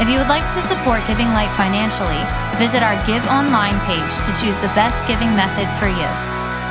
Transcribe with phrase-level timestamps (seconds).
[0.00, 2.22] If you would like to support Giving Light financially,
[2.56, 6.08] visit our Give Online page to choose the best giving method for you.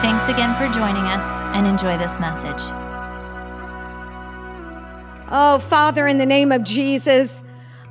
[0.02, 1.24] Thanks again for joining us
[1.56, 2.62] and enjoy this message.
[5.29, 7.43] Oh, Father, in the name of Jesus,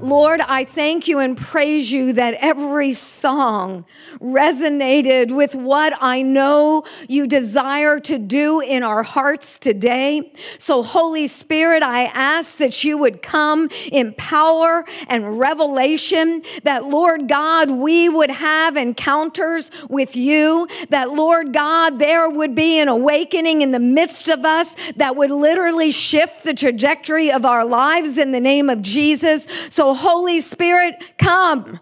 [0.02, 3.84] Lord, I thank you and praise you that every song
[4.18, 10.32] resonated with what I know you desire to do in our hearts today.
[10.56, 17.28] So, Holy Spirit, I ask that you would come in power and revelation, that, Lord
[17.28, 23.60] God, we would have encounters with you, that, Lord God, there would be an awakening
[23.60, 28.32] in the midst of us that would literally shift the trajectory of our lives in
[28.32, 29.46] the name of Jesus.
[29.68, 31.80] So, Holy Spirit, come.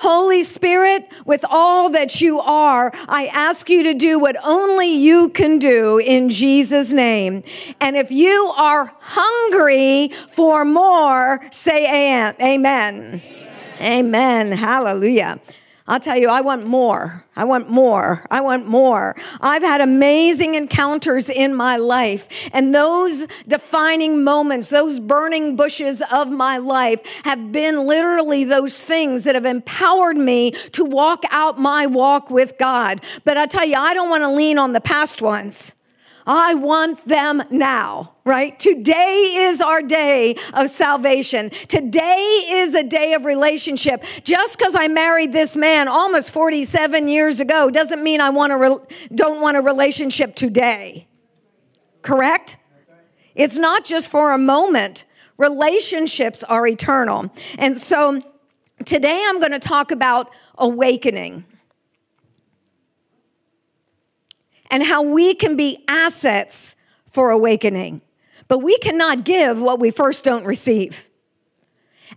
[0.00, 5.28] Holy Spirit, with all that you are, I ask you to do what only you
[5.28, 7.42] can do in Jesus' name.
[7.82, 12.34] And if you are hungry for more, say amen.
[12.40, 13.22] Amen.
[13.78, 14.52] amen.
[14.52, 15.38] Hallelujah.
[15.90, 17.24] I'll tell you, I want more.
[17.34, 18.24] I want more.
[18.30, 19.16] I want more.
[19.40, 26.30] I've had amazing encounters in my life, and those defining moments, those burning bushes of
[26.30, 31.86] my life, have been literally those things that have empowered me to walk out my
[31.86, 33.04] walk with God.
[33.24, 35.74] But I tell you, I don't want to lean on the past ones.
[36.30, 38.56] I want them now, right?
[38.60, 41.50] Today is our day of salvation.
[41.50, 44.04] Today is a day of relationship.
[44.22, 48.56] Just because I married this man almost 47 years ago doesn't mean I want a
[48.56, 48.78] re-
[49.12, 51.08] don't want a relationship today.
[52.02, 52.58] Correct?
[53.34, 55.06] It's not just for a moment.
[55.36, 57.34] Relationships are eternal.
[57.58, 58.22] And so
[58.84, 61.44] today I'm going to talk about awakening.
[64.70, 66.76] And how we can be assets
[67.06, 68.00] for awakening.
[68.48, 71.08] But we cannot give what we first don't receive.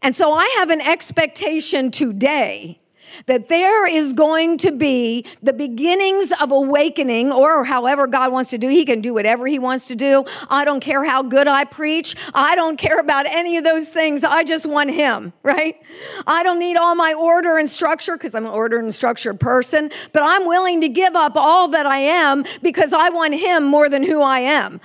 [0.01, 2.79] And so I have an expectation today
[3.25, 8.57] that there is going to be the beginnings of awakening, or however God wants to
[8.57, 8.67] do.
[8.69, 10.25] He can do whatever He wants to do.
[10.49, 12.15] I don't care how good I preach.
[12.33, 14.23] I don't care about any of those things.
[14.23, 15.79] I just want Him, right?
[16.27, 19.89] I don't need all my order and structure because I'm an ordered and structured person,
[20.11, 23.89] but I'm willing to give up all that I am because I want Him more
[23.89, 24.81] than who I am.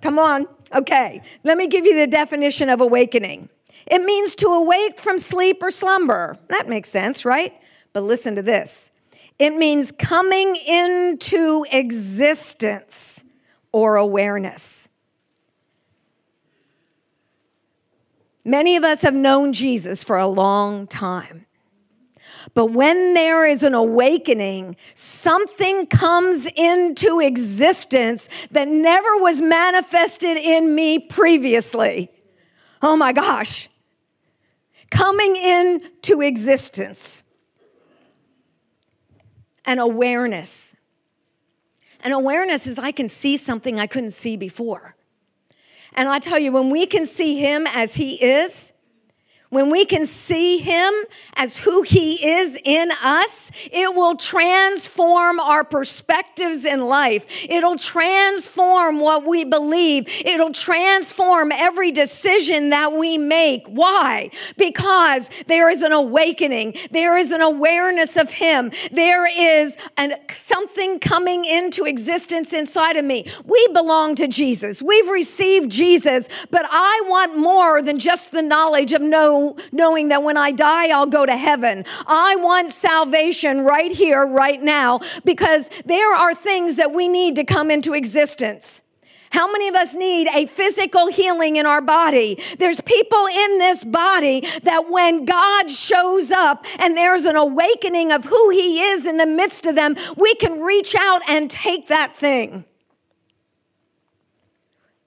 [0.00, 0.46] Come on.
[0.74, 3.48] Okay, let me give you the definition of awakening.
[3.86, 6.38] It means to awake from sleep or slumber.
[6.48, 7.52] That makes sense, right?
[7.92, 8.90] But listen to this
[9.38, 13.24] it means coming into existence
[13.72, 14.88] or awareness.
[18.44, 21.46] Many of us have known Jesus for a long time.
[22.52, 30.74] But when there is an awakening, something comes into existence that never was manifested in
[30.74, 32.10] me previously.
[32.82, 33.68] Oh my gosh
[34.90, 37.24] coming into existence,
[39.64, 40.76] an awareness.
[42.00, 44.94] An awareness is I can see something I couldn't see before.
[45.94, 48.73] And I tell you, when we can see Him as He is,
[49.54, 50.92] when we can see him
[51.34, 57.24] as who he is in us, it will transform our perspectives in life.
[57.48, 60.06] It'll transform what we believe.
[60.24, 63.66] It'll transform every decision that we make.
[63.68, 64.30] Why?
[64.56, 66.74] Because there is an awakening.
[66.90, 68.72] There is an awareness of him.
[68.90, 73.30] There is an, something coming into existence inside of me.
[73.44, 74.82] We belong to Jesus.
[74.82, 79.02] We've received Jesus, but I want more than just the knowledge of
[79.72, 81.84] no knowing that when I die, I'll go to heaven.
[82.06, 87.44] I want salvation right here, right now, because there are things that we need to
[87.44, 88.82] come into existence.
[89.30, 92.38] How many of us need a physical healing in our body?
[92.58, 98.24] There's people in this body that when God shows up and there's an awakening of
[98.24, 102.16] who He is in the midst of them, we can reach out and take that
[102.16, 102.64] thing.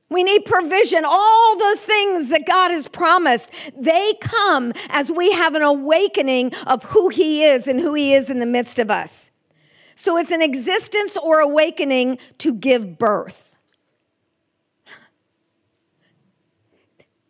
[0.10, 1.04] We need provision.
[1.06, 6.84] All the things that God has promised, they come as we have an awakening of
[6.86, 9.32] who He is and who He is in the midst of us.
[9.96, 13.58] So it's an existence or awakening to give birth.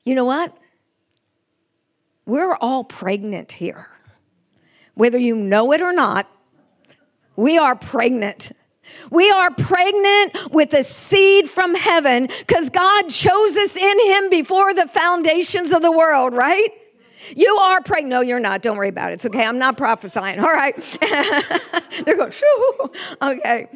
[0.04, 0.56] You know what?
[2.26, 3.90] We're all pregnant here.
[4.94, 6.30] Whether you know it or not,
[7.38, 8.52] We are pregnant.
[9.12, 14.74] We are pregnant with a seed from heaven because God chose us in Him before
[14.74, 16.70] the foundations of the world, right?
[17.36, 18.10] You are pregnant.
[18.10, 18.62] No, you're not.
[18.62, 19.16] Don't worry about it.
[19.16, 19.46] It's okay.
[19.46, 20.40] I'm not prophesying.
[20.40, 20.76] All right.
[22.06, 22.92] They're going, shoo.
[23.22, 23.68] Okay.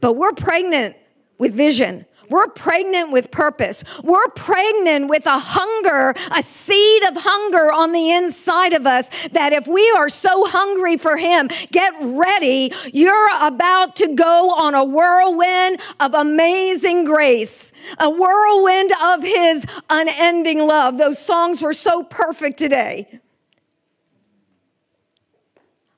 [0.00, 0.96] But we're pregnant
[1.38, 2.06] with vision.
[2.30, 3.84] We're pregnant with purpose.
[4.02, 9.52] We're pregnant with a hunger, a seed of hunger on the inside of us that
[9.52, 12.72] if we are so hungry for Him, get ready.
[12.92, 20.66] You're about to go on a whirlwind of amazing grace, a whirlwind of His unending
[20.66, 20.98] love.
[20.98, 23.20] Those songs were so perfect today.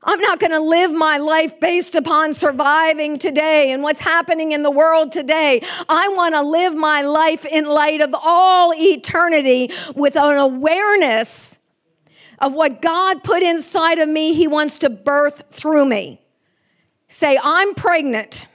[0.04, 4.62] I'm not going to live my life based upon surviving today and what's happening in
[4.62, 5.62] the world today.
[5.88, 11.60] I want to live my life in light of all eternity with an awareness
[12.40, 16.20] of what God put inside of me, He wants to birth through me.
[17.06, 18.48] Say, I'm pregnant.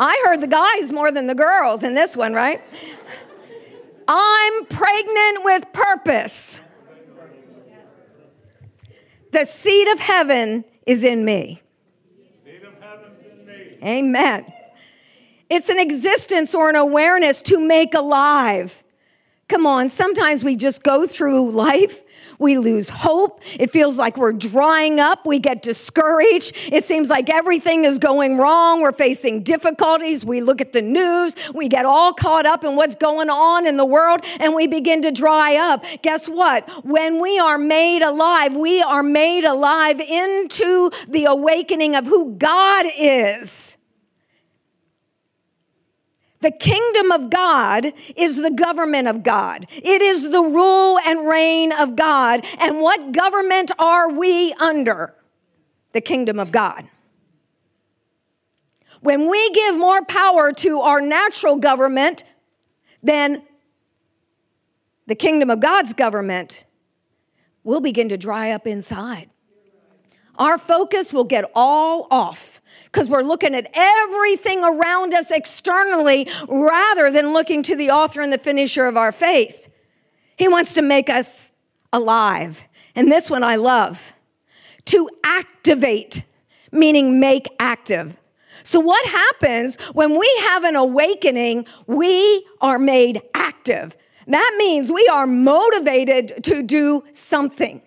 [0.00, 2.60] I heard the guys more than the girls in this one, right?
[4.08, 6.60] I'm pregnant with purpose.
[9.36, 11.60] The seed of heaven is in me.
[12.46, 13.78] In me.
[13.82, 14.50] Amen.
[15.50, 18.82] It's an existence or an awareness to make alive.
[19.48, 22.02] Come on, sometimes we just go through life
[22.38, 23.40] we lose hope.
[23.58, 25.26] It feels like we're drying up.
[25.26, 26.54] We get discouraged.
[26.70, 28.82] It seems like everything is going wrong.
[28.82, 30.24] We're facing difficulties.
[30.24, 31.34] We look at the news.
[31.54, 35.02] We get all caught up in what's going on in the world and we begin
[35.02, 35.84] to dry up.
[36.02, 36.68] Guess what?
[36.84, 42.86] When we are made alive, we are made alive into the awakening of who God
[42.98, 43.76] is.
[46.46, 49.66] The kingdom of God is the government of God.
[49.68, 52.46] It is the rule and reign of God.
[52.60, 55.12] And what government are we under?
[55.90, 56.88] The kingdom of God.
[59.00, 62.22] When we give more power to our natural government
[63.02, 63.42] than
[65.08, 66.64] the kingdom of God's government,
[67.64, 69.30] we'll begin to dry up inside.
[70.38, 77.10] Our focus will get all off because we're looking at everything around us externally rather
[77.10, 79.68] than looking to the author and the finisher of our faith.
[80.36, 81.52] He wants to make us
[81.92, 82.62] alive.
[82.94, 84.12] And this one I love
[84.86, 86.24] to activate,
[86.72, 88.16] meaning make active.
[88.62, 91.66] So, what happens when we have an awakening?
[91.86, 93.96] We are made active.
[94.26, 97.80] That means we are motivated to do something.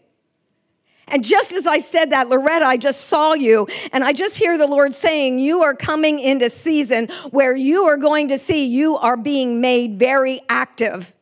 [1.11, 4.57] And just as I said that, Loretta, I just saw you, and I just hear
[4.57, 8.97] the Lord saying, You are coming into season where you are going to see you
[8.97, 11.13] are being made very active.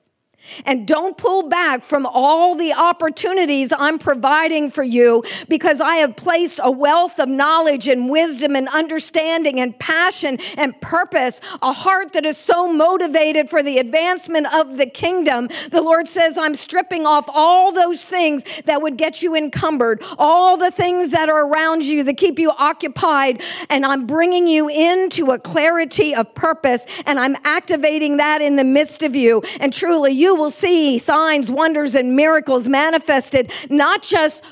[0.65, 6.15] And don't pull back from all the opportunities I'm providing for you because I have
[6.15, 12.13] placed a wealth of knowledge and wisdom and understanding and passion and purpose, a heart
[12.13, 15.49] that is so motivated for the advancement of the kingdom.
[15.71, 20.57] The Lord says, I'm stripping off all those things that would get you encumbered, all
[20.57, 25.31] the things that are around you that keep you occupied, and I'm bringing you into
[25.31, 29.41] a clarity of purpose, and I'm activating that in the midst of you.
[29.59, 34.43] And truly, you will see signs, wonders, and miracles manifested, not just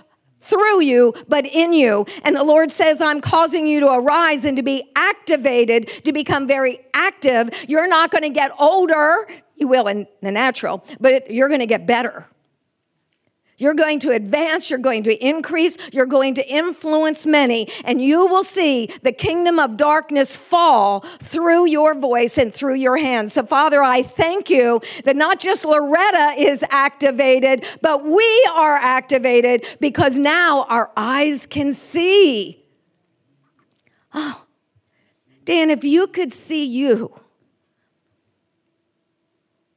[0.41, 2.05] through you, but in you.
[2.24, 6.48] And the Lord says, I'm causing you to arise and to be activated, to become
[6.48, 7.50] very active.
[7.67, 9.27] You're not going to get older.
[9.55, 12.27] You will in the natural, but you're going to get better.
[13.57, 18.27] You're going to advance, you're going to increase, you're going to influence many, and you
[18.27, 23.31] will see the kingdom of darkness fall through your voice and through your hands.
[23.31, 29.65] So, Father, I thank you that not just Loretta is activated, but we are activated
[29.79, 32.62] because now our eyes can see.
[34.13, 34.43] Oh,
[35.45, 37.17] Dan, if you could see you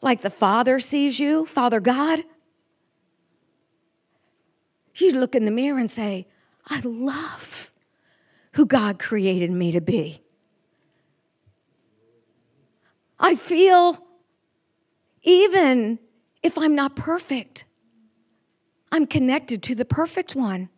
[0.02, 2.25] like the Father sees you, Father God
[5.00, 6.26] you'd look in the mirror and say,
[6.67, 7.73] I love
[8.52, 10.23] who God created me to be.
[13.19, 14.05] I feel,
[15.23, 15.99] even
[16.43, 17.64] if I'm not perfect,
[18.93, 20.69] I'm connected to the perfect one.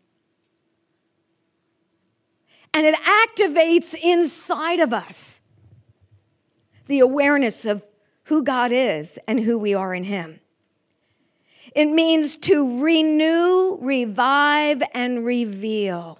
[2.72, 5.40] And it activates inside of us
[6.86, 7.86] the awareness of
[8.24, 10.39] who God is and who we are in Him.
[11.74, 16.18] It means to renew, revive, and reveal.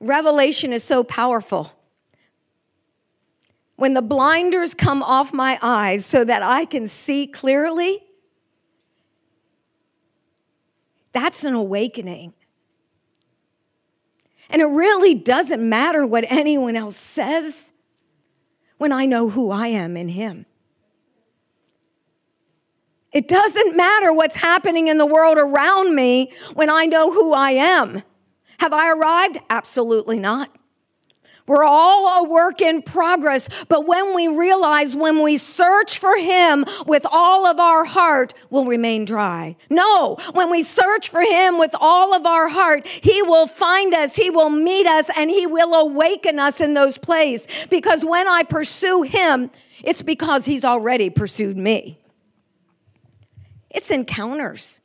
[0.00, 1.72] Revelation is so powerful.
[3.76, 8.02] When the blinders come off my eyes so that I can see clearly,
[11.12, 12.32] That's an awakening.
[14.50, 17.72] And it really doesn't matter what anyone else says
[18.78, 20.46] when I know who I am in Him.
[23.12, 27.50] It doesn't matter what's happening in the world around me when I know who I
[27.50, 28.02] am.
[28.58, 29.38] Have I arrived?
[29.50, 30.50] Absolutely not.
[31.46, 36.64] We're all a work in progress, but when we realize when we search for Him
[36.86, 39.56] with all of our heart, we'll remain dry.
[39.68, 44.14] No, when we search for Him with all of our heart, He will find us,
[44.14, 47.66] He will meet us, and He will awaken us in those places.
[47.68, 49.50] Because when I pursue Him,
[49.82, 51.98] it's because He's already pursued me.
[53.72, 54.80] It's encounters.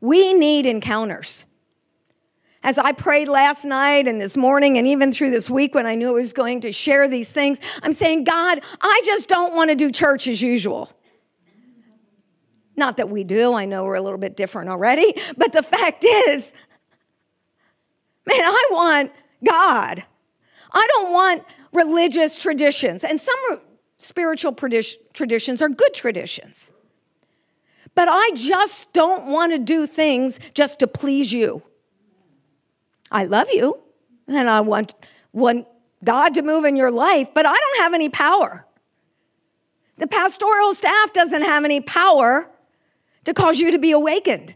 [0.00, 1.46] We need encounters.
[2.62, 5.94] As I prayed last night and this morning, and even through this week when I
[5.94, 9.70] knew I was going to share these things, I'm saying, God, I just don't want
[9.70, 10.90] to do church as usual.
[12.76, 16.04] Not that we do, I know we're a little bit different already, but the fact
[16.04, 16.52] is,
[18.26, 19.12] man, I want
[19.46, 20.04] God.
[20.72, 23.04] I don't want religious traditions.
[23.04, 23.60] And some
[23.98, 26.72] spiritual traditions are good traditions.
[28.00, 31.62] But I just don't want to do things just to please you.
[33.12, 33.78] I love you
[34.26, 34.94] and I want,
[35.34, 35.66] want
[36.02, 38.66] God to move in your life, but I don't have any power.
[39.98, 42.50] The pastoral staff doesn't have any power
[43.26, 44.54] to cause you to be awakened.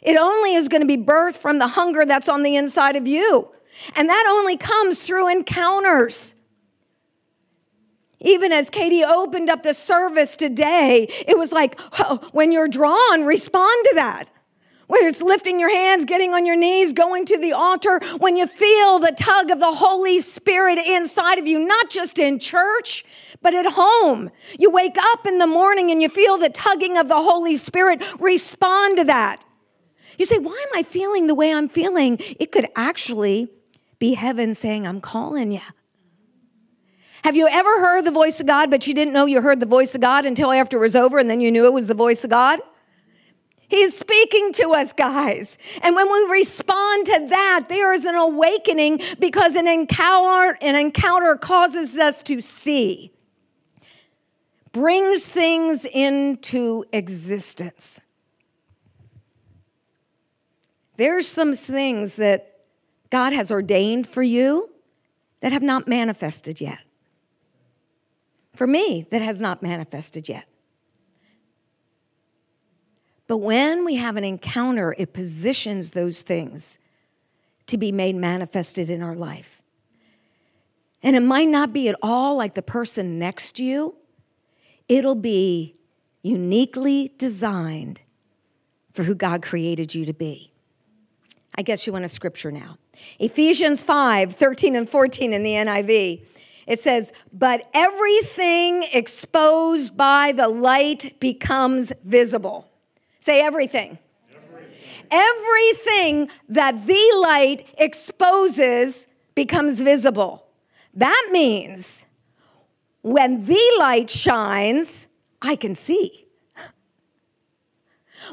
[0.00, 3.04] It only is going to be birthed from the hunger that's on the inside of
[3.04, 3.50] you.
[3.96, 6.36] And that only comes through encounters.
[8.20, 13.24] Even as Katie opened up the service today, it was like, oh, when you're drawn,
[13.24, 14.28] respond to that.
[14.88, 18.46] Whether it's lifting your hands, getting on your knees, going to the altar, when you
[18.46, 23.04] feel the tug of the Holy Spirit inside of you, not just in church,
[23.40, 24.30] but at home.
[24.58, 28.02] You wake up in the morning and you feel the tugging of the Holy Spirit.
[28.20, 29.44] Respond to that.
[30.18, 32.18] You say, Why am I feeling the way I'm feeling?
[32.40, 33.48] It could actually
[34.00, 35.60] be heaven saying, I'm calling you.
[37.22, 39.66] Have you ever heard the voice of God, but you didn't know you heard the
[39.66, 41.94] voice of God until after it was over and then you knew it was the
[41.94, 42.60] voice of God?
[43.68, 45.56] He's speaking to us, guys.
[45.82, 51.36] And when we respond to that, there is an awakening because an encounter, an encounter
[51.36, 53.12] causes us to see,
[54.72, 58.00] brings things into existence.
[60.96, 62.60] There's some things that
[63.08, 64.70] God has ordained for you
[65.40, 66.80] that have not manifested yet.
[68.60, 70.44] For me, that has not manifested yet.
[73.26, 76.78] But when we have an encounter, it positions those things
[77.68, 79.62] to be made manifested in our life.
[81.02, 83.96] And it might not be at all like the person next to you,
[84.90, 85.74] it'll be
[86.20, 88.02] uniquely designed
[88.92, 90.52] for who God created you to be.
[91.54, 92.76] I guess you want a scripture now.
[93.18, 96.26] Ephesians 5 13 and 14 in the NIV.
[96.70, 102.70] It says, But everything exposed by the light becomes visible.
[103.18, 103.98] Say everything.
[104.32, 105.08] everything.
[105.10, 110.46] Everything that the light exposes becomes visible.
[110.94, 112.06] That means
[113.02, 115.08] when the light shines,
[115.42, 116.28] I can see.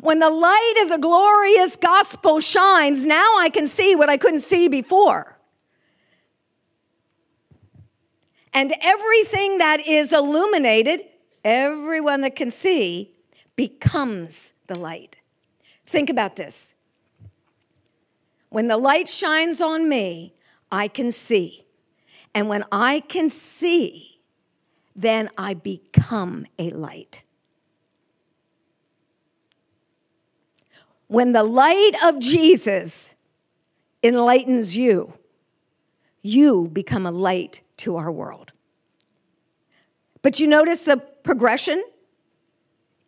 [0.01, 4.41] When the light of the glorious gospel shines, now I can see what I couldn't
[4.41, 5.37] see before.
[8.54, 11.04] And everything that is illuminated,
[11.44, 13.13] everyone that can see,
[13.56, 15.18] becomes the light.
[15.86, 16.74] Think about this.
[18.50, 20.34] When the light shines on me,
[20.72, 21.66] I can see.
[22.34, 24.20] And when I can see,
[24.96, 27.24] then I become a light.
[31.08, 33.16] When the light of Jesus
[34.04, 35.13] enlightens you,
[36.22, 38.51] you become a light to our world.
[40.22, 41.84] But you notice the progression?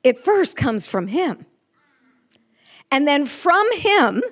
[0.04, 1.46] It first comes from Him.
[2.92, 4.24] And then from Him,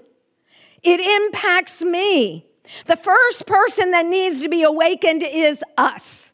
[0.84, 2.46] it impacts me.
[2.86, 6.34] The first person that needs to be awakened is us.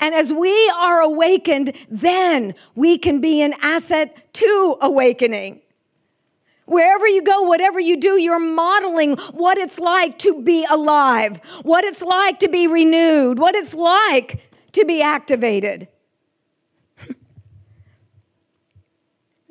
[0.00, 5.60] And as we are awakened, then we can be an asset to awakening.
[6.68, 11.82] Wherever you go, whatever you do, you're modeling what it's like to be alive, what
[11.82, 15.88] it's like to be renewed, what it's like to be activated.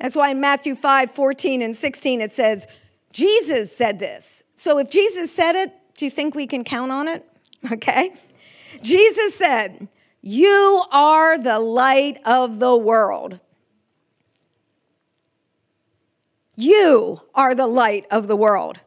[0.00, 2.68] That's why in Matthew 5 14 and 16 it says,
[3.12, 4.44] Jesus said this.
[4.54, 7.24] So if Jesus said it, do you think we can count on it?
[7.72, 8.14] Okay.
[8.82, 9.88] Jesus said,
[10.22, 13.40] You are the light of the world.
[16.60, 18.80] You are the light of the world.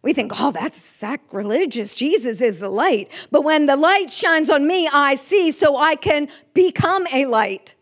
[0.00, 1.94] We think, oh, that's sacrilegious.
[1.94, 3.10] Jesus is the light.
[3.30, 7.74] But when the light shines on me, I see so I can become a light.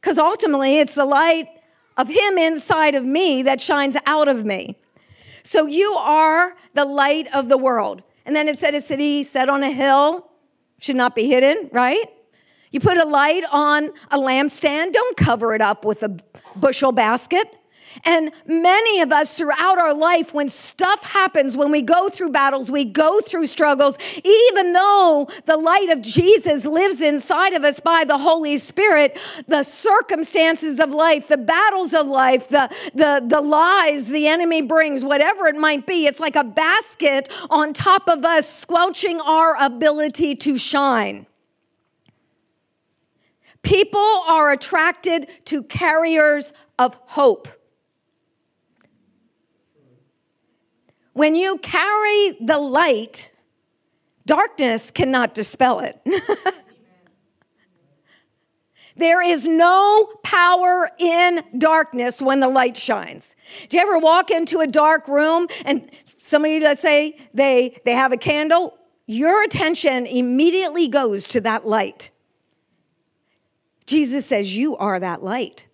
[0.00, 1.48] Because ultimately, it's the light
[1.98, 4.78] of Him inside of me that shines out of me.
[5.42, 8.02] So you are the light of the world.
[8.24, 10.30] And then it said a city set on a hill
[10.80, 12.08] should not be hidden, right?
[12.74, 16.16] You put a light on a lampstand, don't cover it up with a
[16.56, 17.46] bushel basket.
[18.04, 22.72] And many of us throughout our life, when stuff happens, when we go through battles,
[22.72, 28.02] we go through struggles, even though the light of Jesus lives inside of us by
[28.02, 34.08] the Holy Spirit, the circumstances of life, the battles of life, the, the, the lies
[34.08, 38.52] the enemy brings, whatever it might be, it's like a basket on top of us,
[38.52, 41.28] squelching our ability to shine.
[43.64, 47.48] People are attracted to carriers of hope.
[51.14, 53.32] When you carry the light,
[54.26, 56.00] darkness cannot dispel it.
[58.96, 63.34] There is no power in darkness when the light shines.
[63.68, 68.12] Do you ever walk into a dark room and somebody, let's say, they, they have
[68.12, 68.78] a candle?
[69.06, 72.10] Your attention immediately goes to that light.
[73.86, 75.66] Jesus says, You are that light.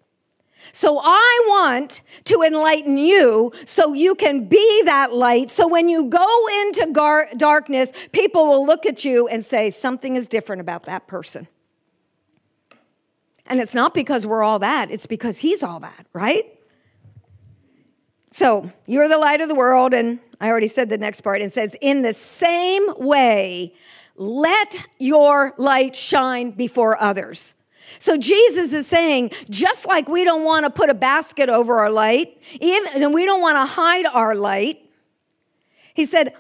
[0.73, 5.50] So I want to enlighten you so you can be that light.
[5.50, 10.17] So when you go into gar- darkness, people will look at you and say, Something
[10.17, 11.49] is different about that person.
[13.47, 16.45] And it's not because we're all that, it's because he's all that, right?
[18.31, 19.93] So you're the light of the world.
[19.93, 21.43] And I already said the next part.
[21.43, 23.75] It says, In the same way,
[24.17, 27.57] let your light shine before others
[27.99, 31.91] so Jesus is saying, just like we don't want to put a basket over our
[31.91, 34.79] light, even and we don't want to hide our light,
[35.95, 36.35] he said,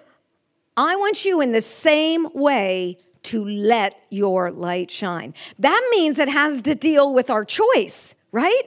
[0.76, 5.34] I want you in the same way to let your light shine.
[5.58, 8.62] That means it has to deal with our choice, right?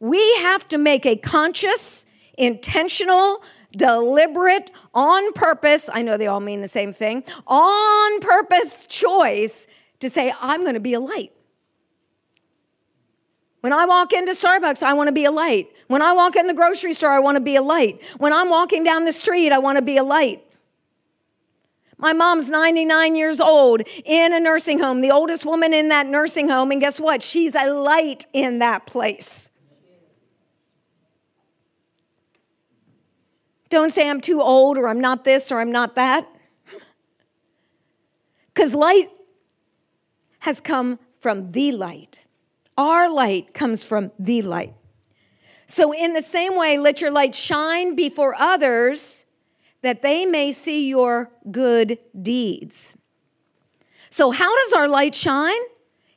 [0.00, 2.04] We have to make a conscious,
[2.36, 3.42] intentional,
[3.76, 9.66] deliberate, on purpose, I know they all mean the same thing, on purpose choice
[10.00, 11.32] to say, I'm going to be a light.
[13.64, 15.70] When I walk into Starbucks, I want to be a light.
[15.86, 18.02] When I walk in the grocery store, I want to be a light.
[18.18, 20.42] When I'm walking down the street, I want to be a light.
[21.96, 26.50] My mom's 99 years old in a nursing home, the oldest woman in that nursing
[26.50, 27.22] home, and guess what?
[27.22, 29.50] She's a light in that place.
[33.70, 36.28] Don't say I'm too old or I'm not this or I'm not that.
[38.52, 39.08] Because light
[40.40, 42.23] has come from the light.
[42.76, 44.74] Our light comes from the light.
[45.66, 49.24] So, in the same way, let your light shine before others
[49.82, 52.94] that they may see your good deeds.
[54.10, 55.60] So, how does our light shine?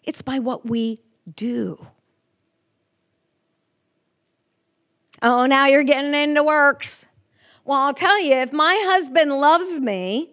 [0.04, 1.00] It's by what we
[1.36, 1.88] do.
[5.22, 7.08] Oh, now you're getting into works.
[7.66, 10.32] Well, I'll tell you, if my husband loves me,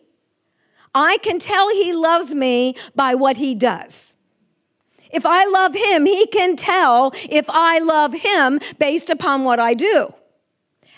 [0.95, 4.14] I can tell he loves me by what he does.
[5.15, 9.75] If I love him, he can tell if I love him based upon what I
[9.75, 10.13] do.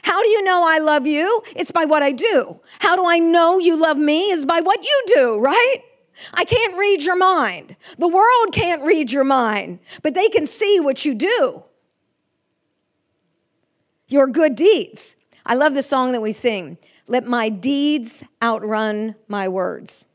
[0.03, 1.43] How do you know I love you?
[1.55, 2.61] It's by what I do.
[2.79, 4.31] How do I know you love me?
[4.31, 5.83] Is by what you do, right?
[6.33, 7.77] I can't read your mind.
[7.99, 11.65] The world can't read your mind, but they can see what you do.
[14.09, 15.17] Your good deeds.
[15.45, 16.79] I love the song that we sing.
[17.07, 20.07] Let my deeds outrun my words.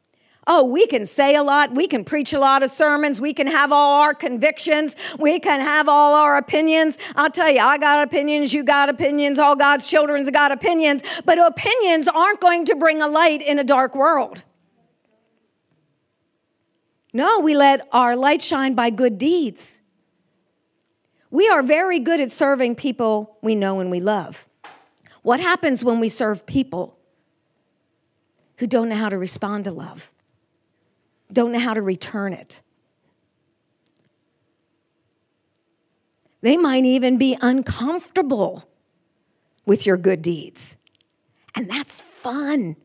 [0.53, 1.73] Oh, we can say a lot.
[1.73, 3.21] We can preach a lot of sermons.
[3.21, 4.97] We can have all our convictions.
[5.17, 6.97] We can have all our opinions.
[7.15, 8.53] I'll tell you, I got opinions.
[8.53, 9.39] You got opinions.
[9.39, 11.03] All God's children's got opinions.
[11.23, 14.43] But opinions aren't going to bring a light in a dark world.
[17.13, 19.79] No, we let our light shine by good deeds.
[21.29, 24.45] We are very good at serving people we know and we love.
[25.21, 26.97] What happens when we serve people
[28.57, 30.11] who don't know how to respond to love?
[31.33, 32.61] Don't know how to return it.
[36.41, 38.67] They might even be uncomfortable
[39.65, 40.75] with your good deeds.
[41.55, 42.75] And that's fun.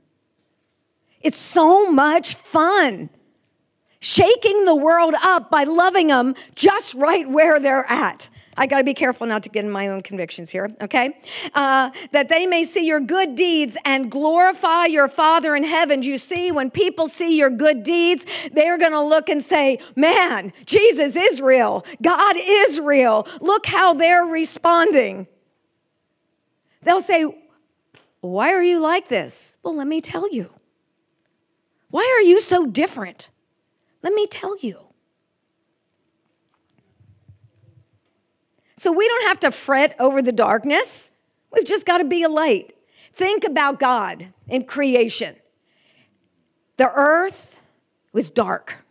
[1.20, 3.10] It's so much fun.
[3.98, 8.28] Shaking the world up by loving them just right where they're at.
[8.56, 11.18] I got to be careful not to get in my own convictions here, okay?
[11.54, 16.02] Uh, that they may see your good deeds and glorify your Father in heaven.
[16.02, 20.52] You see, when people see your good deeds, they're going to look and say, Man,
[20.64, 21.84] Jesus is real.
[22.00, 23.26] God is real.
[23.40, 25.26] Look how they're responding.
[26.82, 27.26] They'll say,
[28.20, 29.56] Why are you like this?
[29.62, 30.50] Well, let me tell you.
[31.90, 33.30] Why are you so different?
[34.02, 34.85] Let me tell you.
[38.76, 41.10] So we don't have to fret over the darkness.
[41.52, 42.76] We've just got to be a light.
[43.14, 45.36] Think about God in creation.
[46.76, 47.60] The earth
[48.12, 48.84] was dark,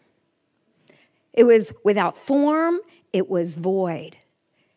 [1.34, 2.80] it was without form,
[3.14, 4.18] it was void.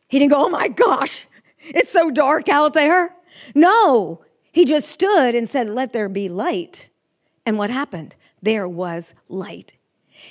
[0.08, 1.26] He didn't go, oh my gosh,
[1.60, 3.14] it's so dark out there.
[3.54, 6.88] No, he just stood and said, let there be light.
[7.46, 8.16] And what happened?
[8.42, 9.77] There was light.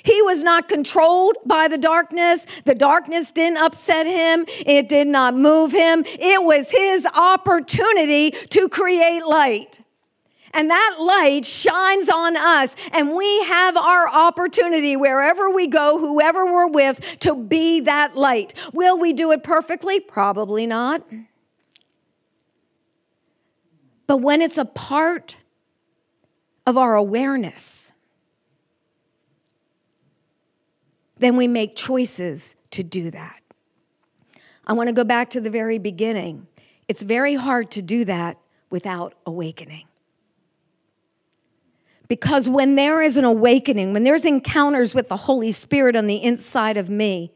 [0.02, 2.46] He was not controlled by the darkness.
[2.64, 4.44] The darkness didn't upset him.
[4.66, 6.04] It did not move him.
[6.06, 9.80] It was his opportunity to create light.
[10.54, 16.46] And that light shines on us, and we have our opportunity wherever we go, whoever
[16.46, 18.54] we're with, to be that light.
[18.72, 20.00] Will we do it perfectly?
[20.00, 21.02] Probably not.
[24.06, 25.36] But when it's a part
[26.66, 27.92] of our awareness,
[31.18, 33.40] then we make choices to do that.
[34.66, 36.46] I want to go back to the very beginning.
[36.88, 38.38] It's very hard to do that
[38.70, 39.86] without awakening.
[42.06, 46.22] Because when there is an awakening, when there's encounters with the Holy Spirit on the
[46.22, 47.32] inside of me,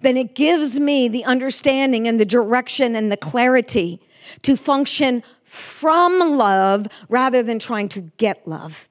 [0.00, 4.00] then it gives me the understanding and the direction and the clarity
[4.42, 8.88] to function from love rather than trying to get love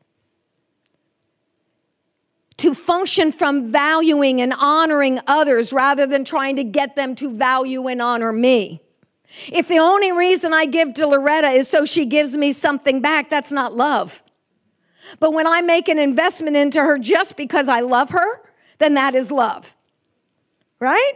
[2.59, 7.87] to function from valuing and honoring others rather than trying to get them to value
[7.87, 8.81] and honor me.
[9.47, 13.29] If the only reason I give to Loretta is so she gives me something back,
[13.29, 14.23] that's not love.
[15.19, 18.41] But when I make an investment into her just because I love her,
[18.79, 19.75] then that is love.
[20.79, 21.13] Right?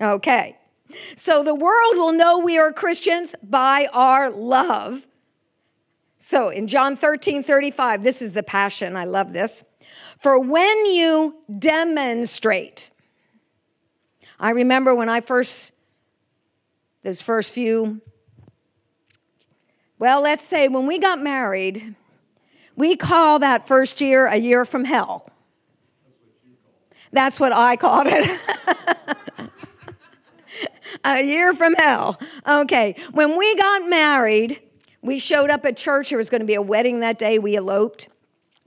[0.00, 0.56] Okay.
[1.16, 5.06] So the world will know we are Christians by our love.
[6.18, 8.96] So in John 13 35, this is the passion.
[8.96, 9.64] I love this.
[10.22, 12.90] For when you demonstrate,
[14.38, 15.72] I remember when I first,
[17.02, 18.00] those first few,
[19.98, 21.96] well, let's say when we got married,
[22.76, 25.28] we call that first year a year from hell.
[27.10, 28.40] That's what I called it.
[31.04, 32.20] a year from hell.
[32.46, 34.60] Okay, when we got married,
[35.00, 36.10] we showed up at church.
[36.10, 37.40] There was going to be a wedding that day.
[37.40, 38.08] We eloped.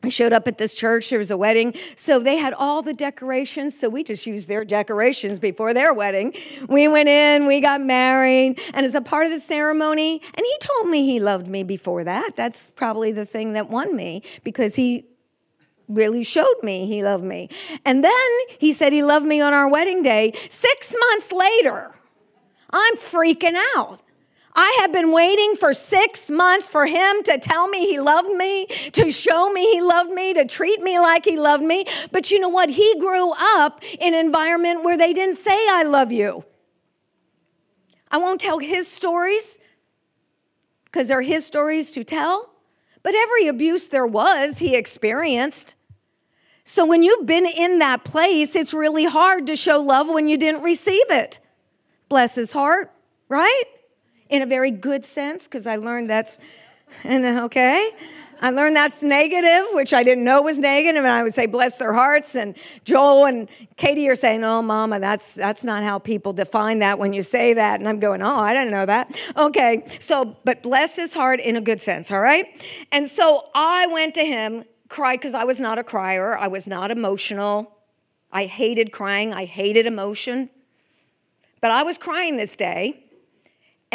[0.10, 1.74] Showed up at this church, there was a wedding.
[1.96, 3.78] So they had all the decorations.
[3.78, 6.34] So we just used their decorations before their wedding.
[6.68, 10.58] We went in, we got married, and as a part of the ceremony, and he
[10.60, 12.36] told me he loved me before that.
[12.36, 15.06] That's probably the thing that won me because he
[15.88, 17.50] really showed me he loved me.
[17.84, 20.34] And then he said he loved me on our wedding day.
[20.50, 21.94] Six months later,
[22.70, 24.02] I'm freaking out.
[24.56, 28.68] I have been waiting for six months for him to tell me he loved me,
[28.94, 31.86] to show me he loved me, to treat me like he loved me.
[32.12, 32.70] But you know what?
[32.70, 36.46] He grew up in an environment where they didn't say, I love you.
[38.10, 39.60] I won't tell his stories
[40.86, 42.52] because they're his stories to tell,
[43.04, 45.76] but every abuse there was, he experienced.
[46.64, 50.38] So when you've been in that place, it's really hard to show love when you
[50.38, 51.40] didn't receive it.
[52.08, 52.92] Bless his heart,
[53.28, 53.64] right?
[54.30, 56.40] In a very good sense, because I learned that's,
[57.04, 57.92] and okay.
[58.42, 61.78] I learned that's negative, which I didn't know was negative, and I would say bless
[61.78, 62.36] their hearts.
[62.36, 67.00] And Joel and Katie are saying, "Oh, Mama, that's that's not how people define that
[67.00, 70.62] when you say that." And I'm going, "Oh, I didn't know that." Okay, so but
[70.62, 72.46] bless his heart in a good sense, all right.
[72.92, 76.68] And so I went to him, cried because I was not a crier, I was
[76.68, 77.72] not emotional.
[78.32, 80.50] I hated crying, I hated emotion,
[81.62, 83.05] but I was crying this day.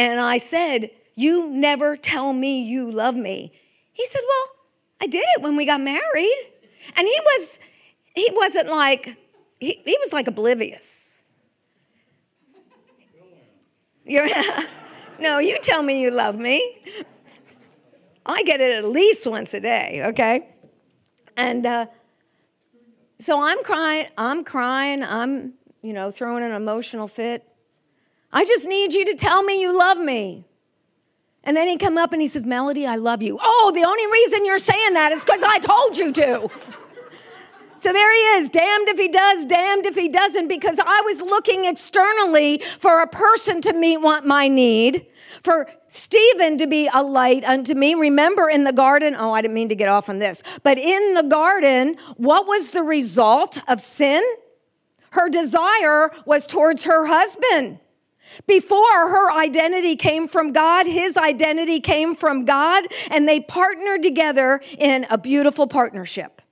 [0.01, 3.53] And I said, You never tell me you love me.
[3.93, 4.47] He said, Well,
[5.03, 6.37] I did it when we got married.
[6.97, 7.59] And he was,
[8.15, 9.15] he wasn't like,
[9.59, 11.19] he, he was like oblivious.
[14.07, 14.27] You're,
[15.21, 16.79] no, you tell me you love me.
[18.25, 20.49] I get it at least once a day, okay?
[21.37, 21.87] And uh,
[23.19, 27.47] so I'm crying, I'm crying, I'm, you know, throwing an emotional fit.
[28.33, 30.45] I just need you to tell me you love me.
[31.43, 33.39] And then he come up and he says, Melody, I love you.
[33.43, 36.51] Oh, the only reason you're saying that is because I told you to.
[37.77, 41.23] So there he is, damned if he does, damned if he doesn't, because I was
[41.23, 45.07] looking externally for a person to meet my need,
[45.43, 47.95] for Stephen to be a light unto me.
[47.95, 51.15] Remember in the garden, oh, I didn't mean to get off on this, but in
[51.15, 54.23] the garden, what was the result of sin?
[55.13, 57.79] Her desire was towards her husband.
[58.47, 64.61] Before her identity came from God, his identity came from God, and they partnered together
[64.79, 66.43] in a beautiful partnership.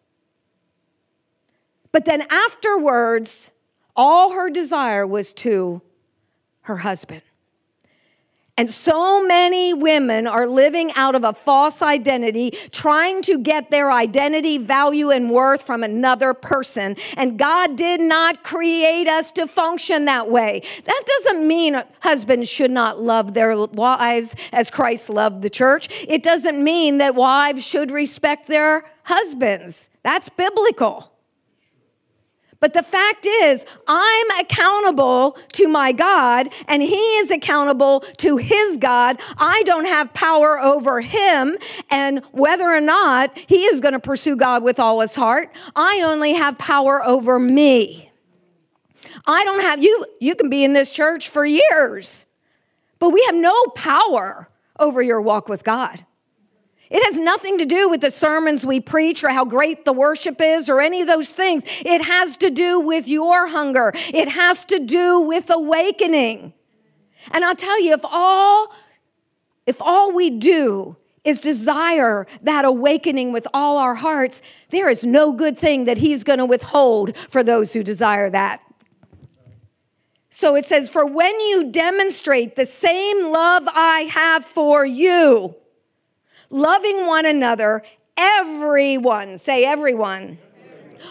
[1.93, 3.51] But then afterwards,
[3.97, 5.83] all her desire was to
[6.63, 7.23] her husband.
[8.59, 13.93] And so many women are living out of a false identity, trying to get their
[13.93, 16.97] identity, value, and worth from another person.
[17.17, 20.63] And God did not create us to function that way.
[20.85, 25.89] That doesn't mean husbands should not love their wives as Christ loved the church.
[26.09, 29.89] It doesn't mean that wives should respect their husbands.
[30.03, 31.13] That's biblical.
[32.61, 38.79] But the fact is, I'm accountable to my God, and He is accountable to His
[38.79, 39.21] God.
[39.37, 41.57] I don't have power over Him,
[41.91, 46.03] and whether or not He is going to pursue God with all His heart, I
[46.05, 48.11] only have power over me.
[49.27, 50.07] I don't have you.
[50.21, 52.27] You can be in this church for years,
[52.99, 54.49] but we have no power
[54.81, 56.05] over your walk with God.
[56.91, 60.41] It has nothing to do with the sermons we preach or how great the worship
[60.41, 61.65] is or any of those things.
[61.67, 63.93] It has to do with your hunger.
[63.95, 66.55] It has to do with awakening.
[67.31, 68.73] And I'll tell you, if all
[69.67, 75.33] if all we do is desire that awakening with all our hearts, there is no
[75.33, 78.63] good thing that he's going to withhold for those who desire that.
[80.31, 85.55] So it says, For when you demonstrate the same love I have for you,
[86.51, 87.83] loving one another,
[88.17, 90.39] everyone, say everyone,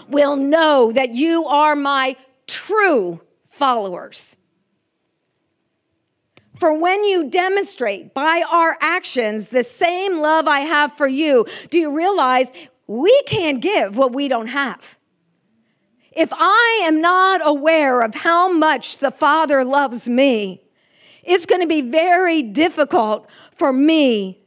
[0.10, 4.36] will know that you are my true followers.
[6.56, 11.78] For when you demonstrate by our actions the same love I have for you, do
[11.78, 12.52] you realize
[12.88, 14.98] we can't give what we don't have?
[16.12, 20.64] If I am not aware of how much the Father loves me,
[21.24, 24.40] it's going to be very difficult for me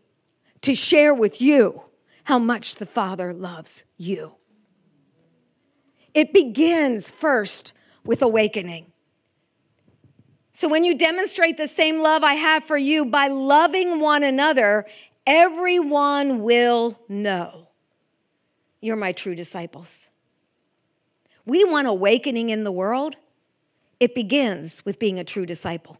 [0.62, 1.82] to share with you
[2.24, 4.34] how much the Father loves you.
[6.14, 7.72] It begins first
[8.04, 8.92] with awakening.
[10.52, 14.84] So, when you demonstrate the same love I have for you by loving one another,
[15.26, 17.68] everyone will know
[18.80, 20.08] you're my true disciples.
[21.46, 23.16] We want awakening in the world.
[23.98, 25.98] It begins with being a true disciple.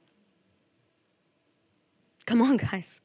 [2.26, 3.00] Come on, guys.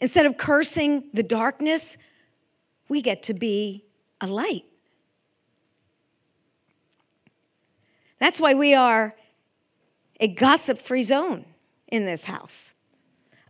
[0.00, 1.96] Instead of cursing the darkness,
[2.88, 3.84] we get to be
[4.20, 4.64] a light.
[8.18, 9.14] That's why we are
[10.20, 11.44] a gossip free zone
[11.88, 12.72] in this house,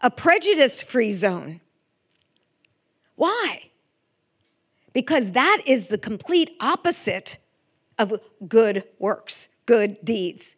[0.02, 1.60] a prejudice free zone.
[3.14, 3.70] Why?
[4.92, 7.38] Because that is the complete opposite
[7.98, 10.56] of good works, good deeds.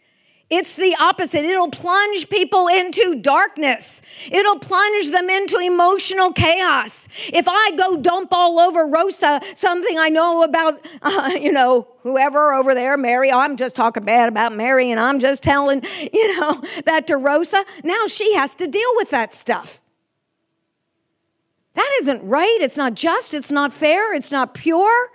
[0.50, 1.44] It's the opposite.
[1.44, 4.00] It'll plunge people into darkness.
[4.30, 7.06] It'll plunge them into emotional chaos.
[7.30, 12.54] If I go dump all over Rosa something I know about, uh, you know, whoever
[12.54, 15.82] over there, Mary, I'm just talking bad about Mary and I'm just telling,
[16.12, 19.82] you know, that to Rosa, now she has to deal with that stuff.
[21.74, 22.58] That isn't right.
[22.61, 23.34] It's not just.
[23.34, 24.14] It's not fair.
[24.14, 25.11] It's not pure.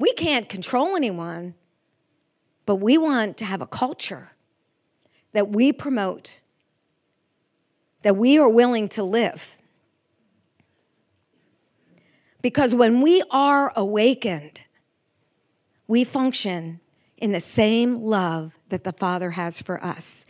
[0.00, 1.54] We can't control anyone,
[2.64, 4.30] but we want to have a culture
[5.32, 6.40] that we promote,
[8.00, 9.58] that we are willing to live.
[12.40, 14.62] Because when we are awakened,
[15.86, 16.80] we function
[17.18, 20.24] in the same love that the Father has for us.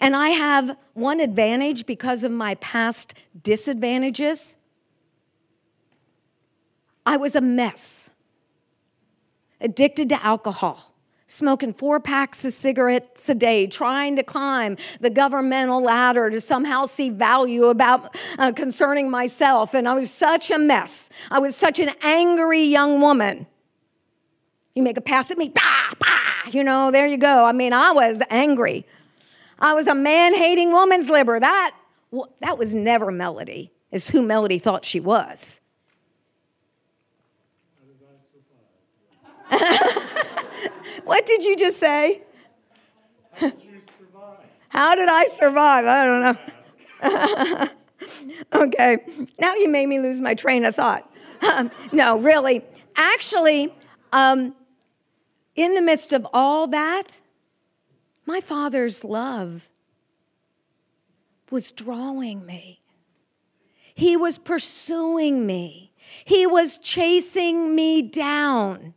[0.00, 4.56] And I have one advantage because of my past disadvantages.
[7.06, 8.10] I was a mess
[9.62, 10.92] addicted to alcohol,
[11.26, 16.84] smoking four packs of cigarettes a day, trying to climb the governmental ladder to somehow
[16.84, 19.72] see value about uh, concerning myself.
[19.72, 21.08] And I was such a mess.
[21.30, 23.46] I was such an angry young woman.
[24.74, 27.46] You make a pass at me, bah, bah, you know, there you go.
[27.46, 28.84] I mean, I was angry.
[29.58, 31.40] I was a man hating woman's liber.
[31.40, 31.74] That,
[32.40, 35.61] that was never Melody, is who Melody thought she was.
[41.04, 42.22] what did you just say?
[43.32, 44.38] How did you survive?
[44.68, 45.84] How did I survive?
[45.86, 46.22] I don't
[47.02, 47.68] know.
[48.66, 48.98] okay,
[49.38, 51.10] now you made me lose my train of thought.
[51.92, 52.62] no, really.
[52.96, 53.74] Actually,
[54.12, 54.54] um,
[55.54, 57.20] in the midst of all that,
[58.24, 59.68] my father's love
[61.50, 62.80] was drawing me.
[63.94, 65.92] He was pursuing me.
[66.24, 68.94] He was chasing me down.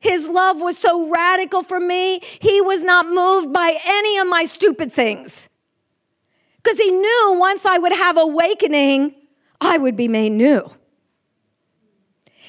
[0.00, 4.44] His love was so radical for me, he was not moved by any of my
[4.44, 5.48] stupid things.
[6.62, 9.14] Because he knew once I would have awakening,
[9.60, 10.70] I would be made new.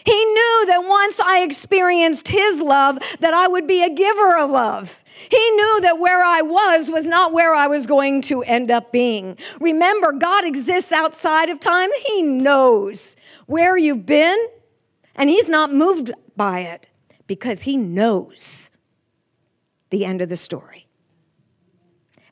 [0.05, 4.49] He knew that once I experienced his love, that I would be a giver of
[4.49, 5.03] love.
[5.29, 8.91] He knew that where I was was not where I was going to end up
[8.91, 9.37] being.
[9.59, 11.89] Remember, God exists outside of time.
[12.07, 14.37] He knows where you've been,
[15.15, 16.88] and He's not moved by it
[17.29, 18.71] because He knows
[19.91, 20.87] the end of the story.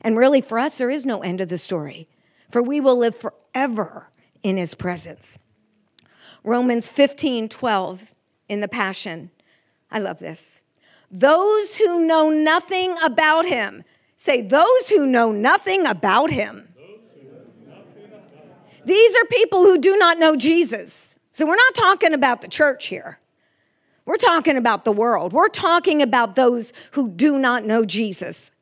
[0.02, 2.08] And really, for us, there is no end of the story,
[2.50, 4.10] for we will live forever
[4.42, 5.38] in His presence.
[6.42, 8.12] Romans 15 12
[8.48, 9.30] in the Passion.
[9.90, 10.62] I love this.
[11.10, 13.84] Those who know nothing about him,
[14.16, 16.68] say, those who know nothing about him.
[18.84, 21.16] These are people who do not know Jesus.
[21.32, 23.18] So we're not talking about the church here.
[24.08, 25.34] We're talking about the world.
[25.34, 28.52] We're talking about those who do not know Jesus.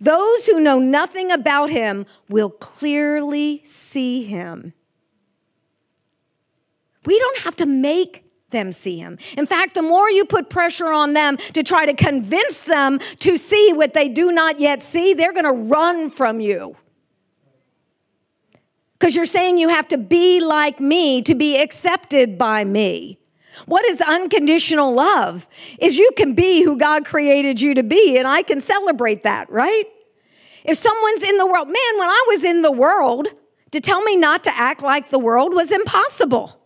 [0.00, 4.72] Those who know nothing about him will clearly see him.
[7.04, 9.18] We don't have to make them see him.
[9.36, 13.36] In fact, the more you put pressure on them to try to convince them to
[13.36, 16.76] see what they do not yet see, they're going to run from you.
[18.98, 23.18] Because you're saying you have to be like me to be accepted by me.
[23.66, 25.48] What is unconditional love?
[25.78, 29.50] Is you can be who God created you to be, and I can celebrate that,
[29.50, 29.84] right?
[30.64, 33.28] If someone's in the world, man, when I was in the world,
[33.70, 36.60] to tell me not to act like the world was impossible.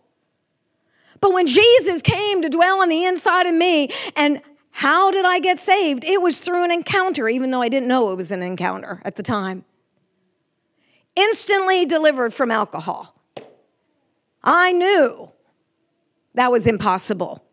[1.19, 5.39] But when Jesus came to dwell on the inside of me, and how did I
[5.39, 6.03] get saved?
[6.03, 9.15] It was through an encounter, even though I didn't know it was an encounter at
[9.15, 9.63] the time.
[11.15, 13.15] Instantly delivered from alcohol.
[14.43, 15.31] I knew
[16.35, 17.43] that was impossible.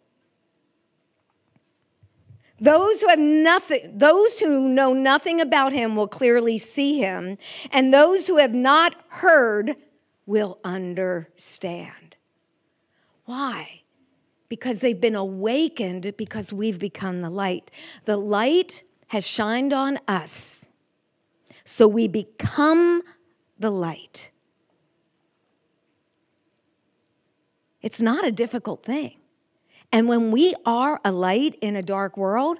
[2.60, 7.38] Those who have nothing, those who know nothing about him will clearly see him,
[7.72, 9.76] and those who have not heard
[10.26, 12.16] will understand.
[13.24, 13.82] Why?
[14.50, 17.70] Because they've been awakened because we've become the light.
[18.04, 20.68] The light has shined on us,
[21.64, 23.02] so we become
[23.58, 24.30] the light.
[27.82, 29.16] It's not a difficult thing.
[29.92, 32.58] And when we are a light in a dark world,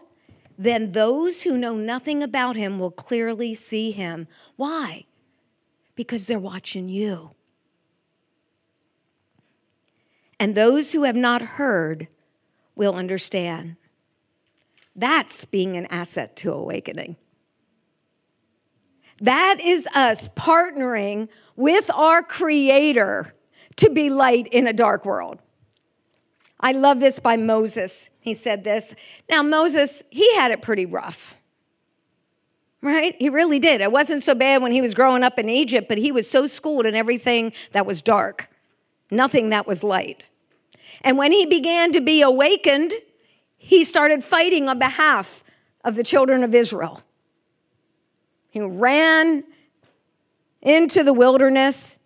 [0.59, 4.27] then those who know nothing about him will clearly see him.
[4.57, 5.05] Why?
[5.95, 7.31] Because they're watching you.
[10.41, 12.09] and those who have not heard
[12.75, 13.77] will understand.
[14.97, 17.17] That's being an asset to awakening.
[19.21, 23.35] That is us partnering with our Creator
[23.81, 25.39] to be light in a dark world.
[26.61, 28.11] I love this by Moses.
[28.21, 28.95] He said this.
[29.31, 31.35] Now, Moses, he had it pretty rough,
[32.83, 33.17] right?
[33.19, 33.81] He really did.
[33.81, 36.47] It wasn't so bad when he was growing up in Egypt, but he was so
[36.47, 38.51] schooled in everything that was dark,
[39.11, 40.29] nothing that was light.
[41.01, 42.93] And when he began to be awakened,
[43.57, 45.43] he started fighting on behalf
[45.83, 47.01] of the children of Israel.
[48.51, 49.45] He ran
[50.61, 51.97] into the wilderness.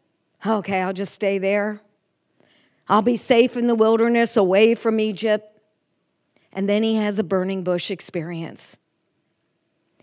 [0.47, 1.81] Okay, I'll just stay there.
[2.89, 5.51] I'll be safe in the wilderness, away from Egypt.
[6.53, 8.77] And then he has a burning bush experience.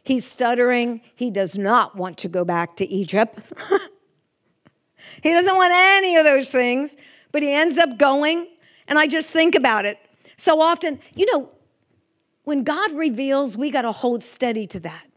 [0.04, 1.01] He's stuttering.
[1.15, 3.39] He does not want to go back to Egypt.
[5.23, 6.97] he doesn't want any of those things,
[7.32, 8.47] but he ends up going.
[8.88, 9.99] And I just think about it.
[10.38, 11.49] So often, you know,
[12.45, 15.11] when God reveals, we got to hold steady to that.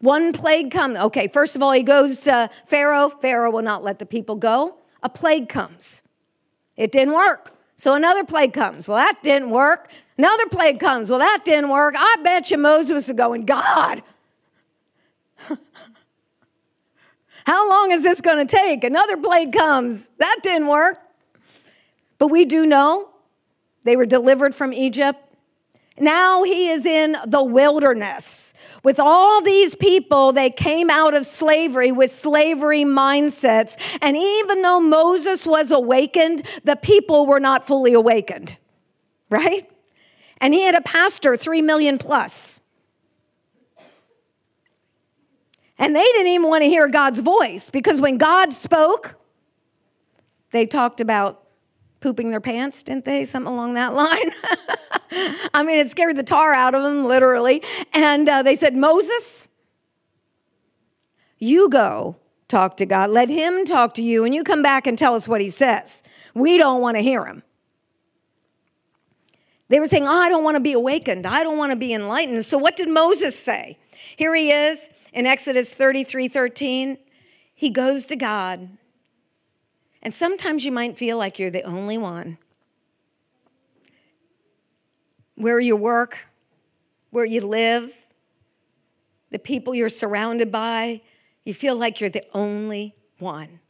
[0.00, 0.98] One plague comes.
[0.98, 3.08] Okay, first of all, he goes to Pharaoh.
[3.08, 4.76] Pharaoh will not let the people go.
[5.02, 6.02] A plague comes.
[6.76, 7.52] It didn't work.
[7.76, 8.88] So another plague comes.
[8.88, 9.90] Well, that didn't work.
[10.16, 11.10] Another plague comes.
[11.10, 11.94] Well, that didn't work.
[11.96, 14.02] I bet you Moses is going, God,
[17.44, 18.82] how long is this going to take?
[18.82, 20.10] Another plague comes.
[20.18, 20.98] That didn't work.
[22.18, 23.10] But we do know
[23.84, 25.20] they were delivered from Egypt.
[26.00, 31.92] Now he is in the wilderness with all these people they came out of slavery
[31.92, 33.76] with slavery mindsets.
[34.00, 38.56] And even though Moses was awakened, the people were not fully awakened,
[39.30, 39.70] right?
[40.40, 42.60] And he had a pastor, three million plus.
[45.78, 49.14] And they didn't even want to hear God's voice because when God spoke,
[50.50, 51.44] they talked about
[52.00, 53.24] pooping their pants, didn't they?
[53.24, 54.30] Something along that line.
[55.54, 57.62] I mean, it scared the tar out of them, literally.
[57.92, 59.48] And uh, they said, Moses,
[61.38, 62.16] you go
[62.48, 63.10] talk to God.
[63.10, 66.02] Let him talk to you, and you come back and tell us what he says.
[66.34, 67.42] We don't want to hear him.
[69.68, 71.26] They were saying, oh, I don't want to be awakened.
[71.26, 72.44] I don't want to be enlightened.
[72.44, 73.78] So what did Moses say?
[74.16, 76.98] Here he is in Exodus 33 13.
[77.54, 78.70] He goes to God
[80.02, 82.38] and sometimes you might feel like you're the only one.
[85.38, 86.18] Where you work,
[87.10, 88.04] where you live,
[89.30, 91.00] the people you're surrounded by,
[91.44, 93.60] you feel like you're the only one.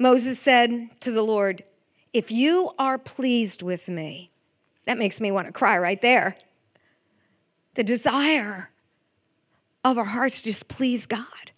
[0.00, 1.62] Moses said to the Lord,
[2.12, 4.32] If you are pleased with me,
[4.84, 6.34] that makes me want to cry right there.
[7.76, 8.70] The desire
[9.84, 11.52] of our hearts to just please God.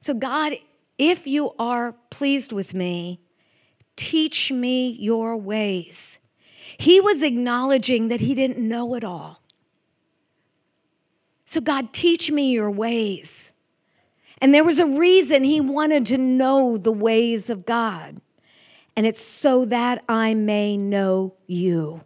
[0.00, 0.56] So, God,
[0.98, 3.18] if you are pleased with me,
[4.00, 6.18] teach me your ways.
[6.78, 9.42] He was acknowledging that he didn't know it all.
[11.44, 13.52] So, God, teach me your ways.
[14.38, 18.22] And there was a reason he wanted to know the ways of God.
[18.96, 22.00] And it's so that I may know you.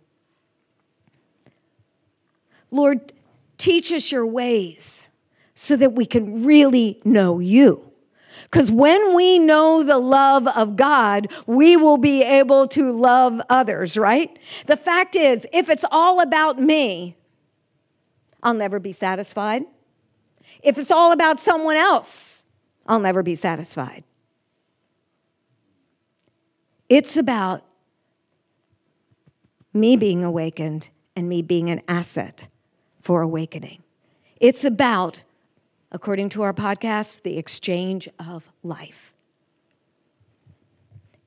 [2.72, 3.12] Lord,
[3.56, 5.10] teach us your ways
[5.54, 7.83] so that we can really know you.
[8.54, 13.96] Because when we know the love of God, we will be able to love others,
[13.96, 14.38] right?
[14.66, 17.16] The fact is, if it's all about me,
[18.44, 19.64] I'll never be satisfied.
[20.62, 22.44] If it's all about someone else,
[22.86, 24.04] I'll never be satisfied.
[26.88, 27.64] It's about
[29.72, 32.46] me being awakened and me being an asset
[33.00, 33.82] for awakening.
[34.36, 35.24] It's about
[35.94, 39.14] according to our podcast, the exchange of life.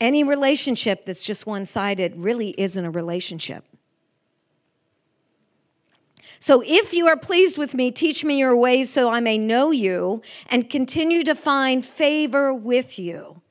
[0.02, 3.64] Any relationship that's just one sided really isn't a relationship.
[6.40, 9.72] So if you are pleased with me, teach me your ways so I may know
[9.72, 13.42] you and continue to find favor with you.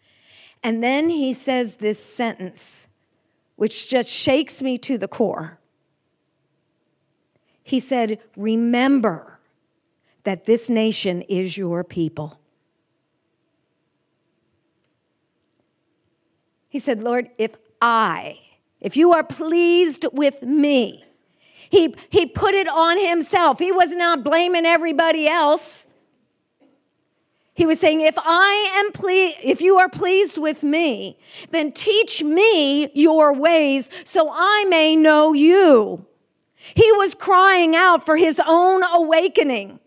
[0.62, 2.88] And then he says this sentence,
[3.56, 5.58] which just shakes me to the core.
[7.64, 9.36] He said, Remember
[10.26, 12.40] that this nation is your people.
[16.68, 18.40] He said, Lord, if I,
[18.80, 21.04] if you are pleased with me,
[21.70, 23.60] he, he put it on himself.
[23.60, 25.86] He was not blaming everybody else.
[27.54, 31.20] He was saying, if I am pleased, if you are pleased with me,
[31.52, 36.04] then teach me your ways so I may know you.
[36.56, 39.78] He was crying out for his own awakening.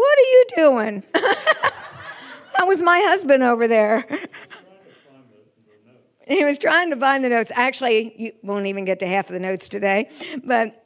[0.00, 1.02] What are you doing?
[1.12, 4.06] that was my husband over there.
[6.26, 7.52] He was trying to find the notes.
[7.54, 10.08] Actually, you won't even get to half of the notes today.
[10.42, 10.82] But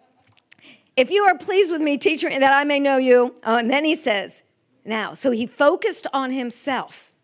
[0.97, 3.37] if you are pleased with me, teach me that I may know you.
[3.45, 4.43] Oh, and then he says,
[4.85, 7.15] now, so he focused on himself,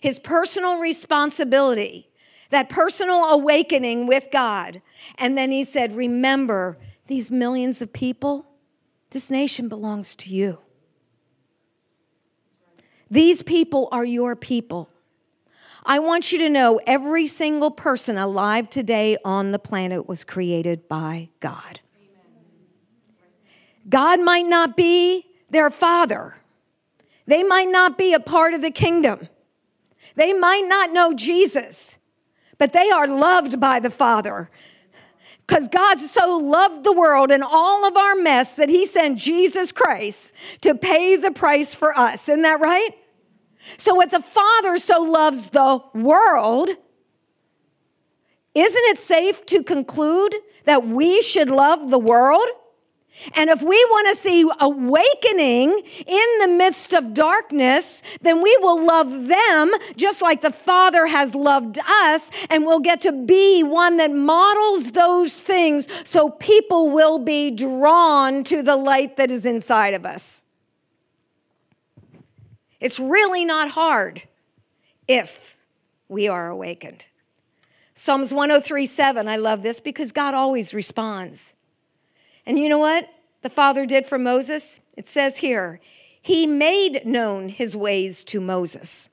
[0.00, 2.10] his personal responsibility,
[2.50, 4.82] that personal awakening with God.
[5.18, 6.78] And then he said, remember,
[7.08, 8.46] these millions of people,
[9.10, 10.60] this nation belongs to you.
[13.10, 14.88] These people are your people.
[15.84, 20.88] I want you to know every single person alive today on the planet was created
[20.88, 21.80] by God.
[23.88, 26.36] God might not be their father,
[27.26, 29.28] they might not be a part of the kingdom,
[30.14, 31.98] they might not know Jesus,
[32.58, 34.50] but they are loved by the Father.
[35.50, 39.72] Because God so loved the world and all of our mess that He sent Jesus
[39.72, 42.28] Christ to pay the price for us.
[42.28, 42.90] Isn't that right?
[43.76, 46.68] So, if the Father so loves the world,
[48.54, 50.36] isn't it safe to conclude
[50.66, 52.46] that we should love the world?
[53.34, 55.70] And if we want to see awakening
[56.06, 61.34] in the midst of darkness, then we will love them just like the Father has
[61.34, 67.18] loved us, and we'll get to be one that models those things so people will
[67.18, 70.44] be drawn to the light that is inside of us.
[72.80, 74.22] It's really not hard
[75.06, 75.58] if
[76.08, 77.04] we are awakened.
[77.92, 81.54] Psalms 103 7, I love this because God always responds.
[82.50, 83.08] And you know what
[83.42, 84.80] the Father did for Moses?
[84.96, 85.78] It says here,
[86.20, 89.08] He made known His ways to Moses.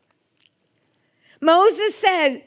[1.39, 2.41] Moses said,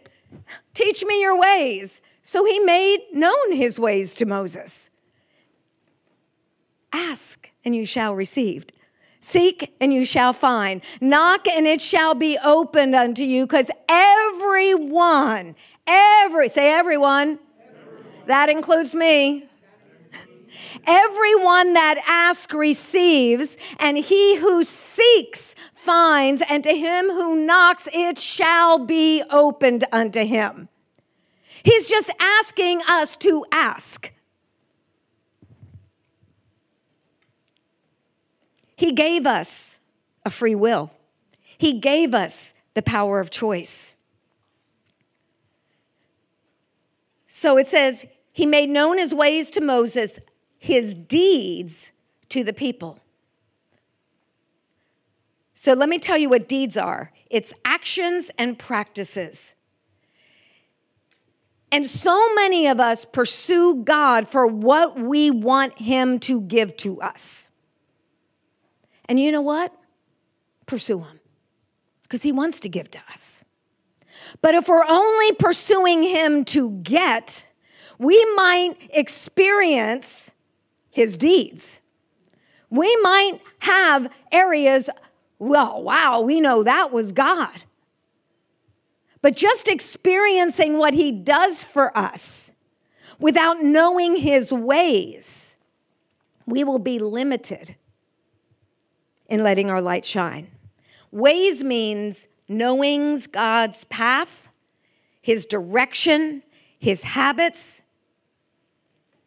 [0.75, 2.03] Teach me your ways.
[2.23, 4.91] So He made known His ways to Moses.
[6.93, 8.67] Ask and you shall receive.
[9.21, 10.83] Seek and you shall find.
[11.01, 15.55] Knock and it shall be opened unto you because everyone,
[15.87, 18.05] every, say everyone, everyone.
[18.27, 19.50] that includes me.
[20.87, 28.19] Everyone that asks receives, and he who seeks finds, and to him who knocks it
[28.19, 30.69] shall be opened unto him.
[31.63, 34.13] He's just asking us to ask.
[38.77, 39.77] He gave us
[40.25, 40.91] a free will,
[41.59, 43.95] He gave us the power of choice.
[47.27, 50.19] So it says, He made known His ways to Moses,
[50.61, 51.91] His deeds
[52.29, 53.01] to the people.
[55.55, 59.55] So let me tell you what deeds are it's actions and practices.
[61.73, 67.01] And so many of us pursue God for what we want Him to give to
[67.01, 67.49] us.
[69.09, 69.73] And you know what?
[70.67, 71.21] Pursue Him
[72.03, 73.45] because He wants to give to us.
[74.43, 77.47] But if we're only pursuing Him to get,
[77.99, 80.33] we might experience
[80.91, 81.81] His deeds.
[82.69, 84.91] We might have areas,
[85.39, 87.65] well, wow, we know that was God.
[89.23, 92.53] But just experiencing what He does for us
[93.19, 95.57] without knowing His ways,
[96.47, 97.77] we will be limited
[99.29, 100.49] in letting our light shine.
[101.13, 104.49] Ways means knowing God's path,
[105.21, 106.43] His direction,
[106.79, 107.83] His habits.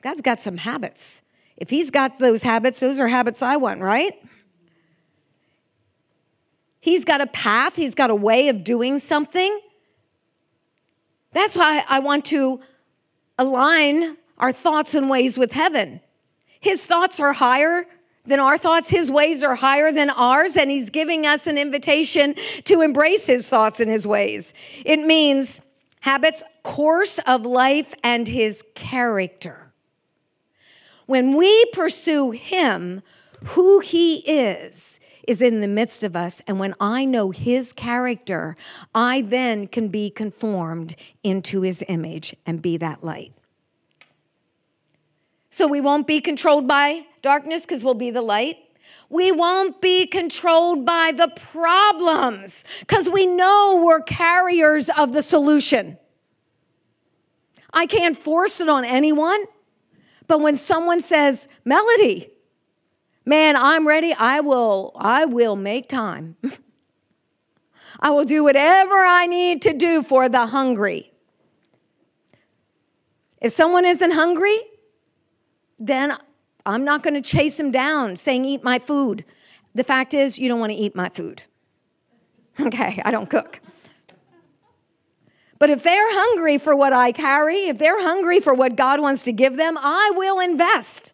[0.02, 1.23] God's got some habits.
[1.64, 4.22] If He's got those habits, those are habits I want, right?
[6.82, 9.62] He's got a path, He's got a way of doing something.
[11.32, 12.60] That's why I want to
[13.40, 16.02] align our thoughts and ways with heaven.
[16.60, 17.86] His thoughts are higher
[18.26, 18.90] than our thoughts.
[18.90, 22.36] His ways are higher than ours, and He's giving us an invitation
[22.66, 24.54] to embrace His thoughts and His ways.
[24.84, 25.62] It means
[26.02, 29.63] habits, course of life, and His character.
[31.06, 33.02] When we pursue Him,
[33.44, 36.42] who He is, is in the midst of us.
[36.48, 38.56] And when I know his character,
[38.94, 43.34] I then can be conformed into his image and be that light.
[45.50, 48.58] So we won't be controlled by darkness because we'll be the light.
[49.10, 55.98] We won't be controlled by the problems because we know we're carriers of the solution.
[57.72, 59.46] I can't force it on anyone,
[60.28, 62.32] but when someone says, Melody,
[63.26, 66.36] man, I'm ready, I will, I will make time.
[68.00, 71.12] I will do whatever I need to do for the hungry.
[73.40, 74.58] If someone isn't hungry,
[75.80, 76.18] then
[76.66, 79.26] I'm not going to chase them down saying, Eat my food.
[79.76, 81.44] The fact is, you don't want to eat my food.
[82.60, 83.60] Okay, I don't cook.
[85.64, 89.22] But if they're hungry for what I carry, if they're hungry for what God wants
[89.22, 91.14] to give them, I will invest.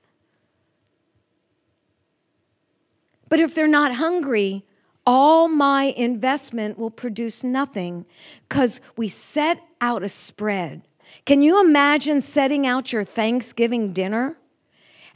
[3.29, 4.65] But if they're not hungry,
[5.05, 8.07] all my investment will produce nothing
[8.47, 10.81] because we set out a spread.
[11.25, 14.35] Can you imagine setting out your Thanksgiving dinner?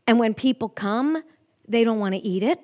[0.05, 1.23] And when people come,
[1.67, 2.59] they don't want to eat it.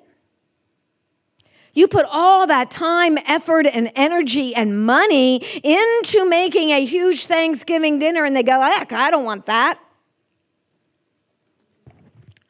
[1.72, 7.98] You put all that time, effort, and energy and money into making a huge Thanksgiving
[7.98, 9.78] dinner, and they go, Heck, I don't want that.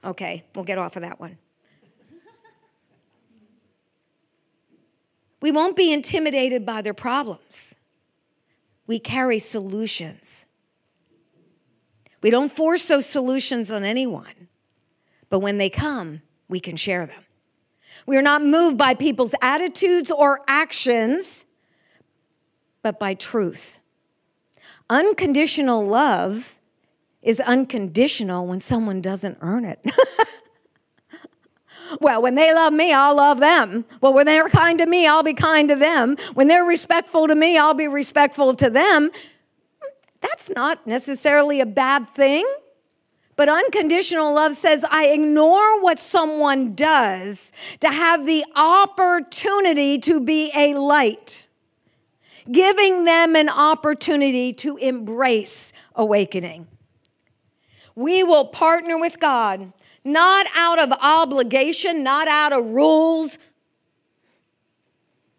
[0.03, 1.37] Okay, we'll get off of that one.
[5.43, 7.75] We won't be intimidated by their problems.
[8.87, 10.47] We carry solutions.
[12.23, 14.49] We don't force those solutions on anyone
[15.31, 17.25] but when they come, we can share them.
[18.07, 21.47] We are not moved by people's attitudes or actions,
[22.83, 23.81] but by truth.
[24.89, 26.59] Unconditional love
[27.23, 29.85] is unconditional when someone doesn't earn it.
[32.01, 33.85] well, when they love me, I'll love them.
[34.01, 36.17] Well, when they're kind to me, I'll be kind to them.
[36.35, 39.11] When they're respectful to me, I'll be respectful to them.
[40.21, 42.47] That's not necessarily a bad thing.
[43.41, 50.53] But unconditional love says, I ignore what someone does to have the opportunity to be
[50.55, 51.49] a light,
[52.53, 56.67] giving them an opportunity to embrace awakening.
[57.95, 59.73] We will partner with God,
[60.05, 63.39] not out of obligation, not out of rules,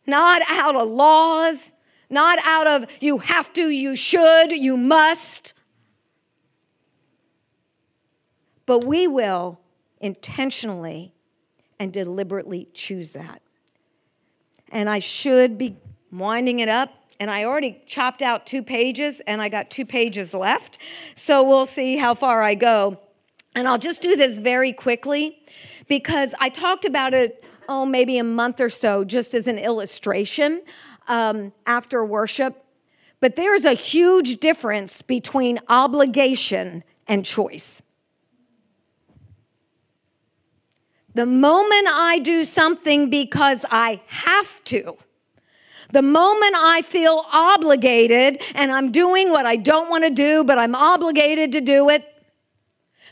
[0.07, 1.71] not out of laws,
[2.09, 5.53] not out of you have to, you should, you must
[8.65, 9.59] but we will
[9.99, 11.13] intentionally
[11.79, 13.41] and deliberately choose that.
[14.69, 15.77] And I should be
[16.11, 16.93] winding it up.
[17.19, 20.79] And I already chopped out two pages, and I got two pages left.
[21.13, 22.99] So we'll see how far I go.
[23.53, 25.43] And I'll just do this very quickly
[25.87, 30.63] because I talked about it, oh, maybe a month or so, just as an illustration
[31.07, 32.63] um, after worship.
[33.19, 37.81] But there's a huge difference between obligation and choice.
[41.13, 44.97] The moment I do something because I have to,
[45.91, 50.57] the moment I feel obligated and I'm doing what I don't want to do, but
[50.57, 52.05] I'm obligated to do it,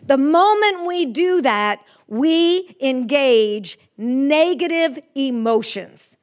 [0.02, 6.16] the moment we do that, we engage negative emotions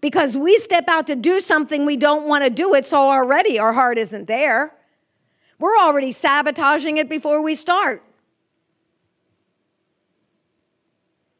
[0.00, 3.58] because we step out to do something we don't want to do it, so already
[3.58, 4.72] our heart isn't there.
[5.58, 8.05] We're already sabotaging it before we start.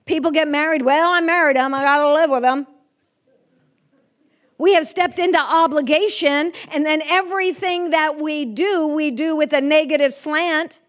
[0.06, 0.82] People get married.
[0.82, 1.74] Well, I married him.
[1.74, 2.66] I got to live with him.
[4.58, 9.60] We have stepped into obligation, and then everything that we do, we do with a
[9.60, 10.80] negative slant.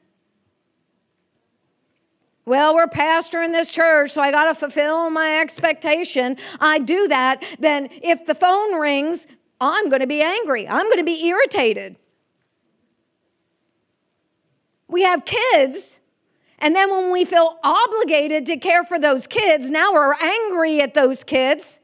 [2.46, 6.38] Well, we're pastor in this church, so I got to fulfill my expectation.
[6.62, 7.44] I do that.
[7.60, 9.28] Then, if the phone rings,
[9.60, 10.66] I'm going to be angry.
[10.66, 11.98] I'm going to be irritated.
[14.88, 16.00] We have kids
[16.60, 20.94] and then when we feel obligated to care for those kids, now we're angry at
[20.94, 21.80] those kids.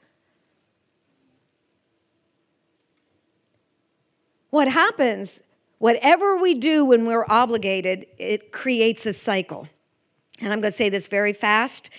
[4.49, 5.41] What happens,
[5.77, 9.67] whatever we do when we're obligated, it creates a cycle.
[10.39, 11.89] And I'm going to say this very fast,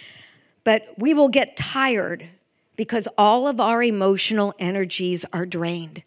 [0.64, 2.28] but we will get tired
[2.76, 6.02] because all of our emotional energies are drained.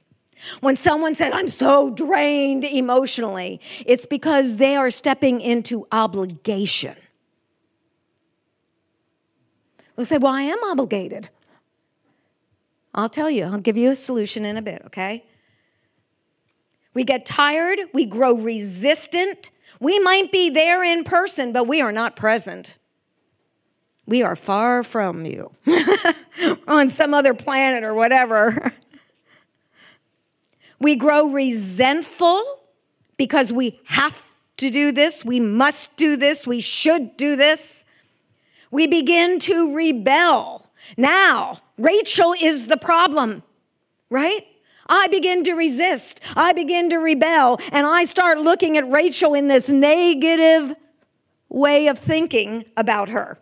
[0.60, 6.96] When someone said, I'm so drained emotionally, it's because they are stepping into obligation.
[9.96, 11.30] We'll say, Well, I am obligated.
[12.94, 15.26] I'll tell you, I'll give you a solution in a bit, okay?
[16.94, 19.52] We get tired, we grow resistant.
[19.80, 22.78] We might be there in person, but we are not present.
[24.08, 25.52] We are far from you
[26.68, 28.74] on some other planet or whatever.
[30.80, 32.44] We grow resentful
[33.18, 37.86] because we have to do this, we must do this, we should do this.
[38.72, 40.70] We begin to rebel.
[40.98, 43.44] Now, Rachel is the problem,
[44.10, 44.46] right?
[44.90, 46.22] I begin to resist.
[46.36, 47.60] I begin to rebel.
[47.72, 50.76] And I start looking at Rachel in this negative
[51.50, 53.40] way of thinking about her.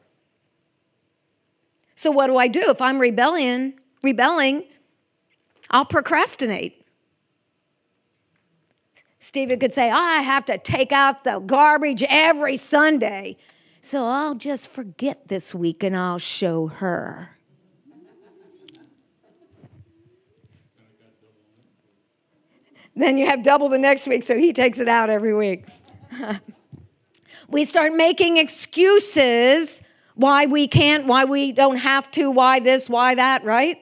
[1.96, 2.70] So, what do I do?
[2.70, 3.74] If I'm rebelling,
[4.04, 4.64] rebelling,
[5.70, 6.85] I'll procrastinate.
[9.26, 13.36] Stephen could say, oh, I have to take out the garbage every Sunday.
[13.82, 17.32] So I'll just forget this week and I'll show her.
[22.96, 25.66] then you have double the next week, so he takes it out every week.
[27.50, 29.82] we start making excuses
[30.14, 33.80] why we can't, why we don't have to, why this, why that, right?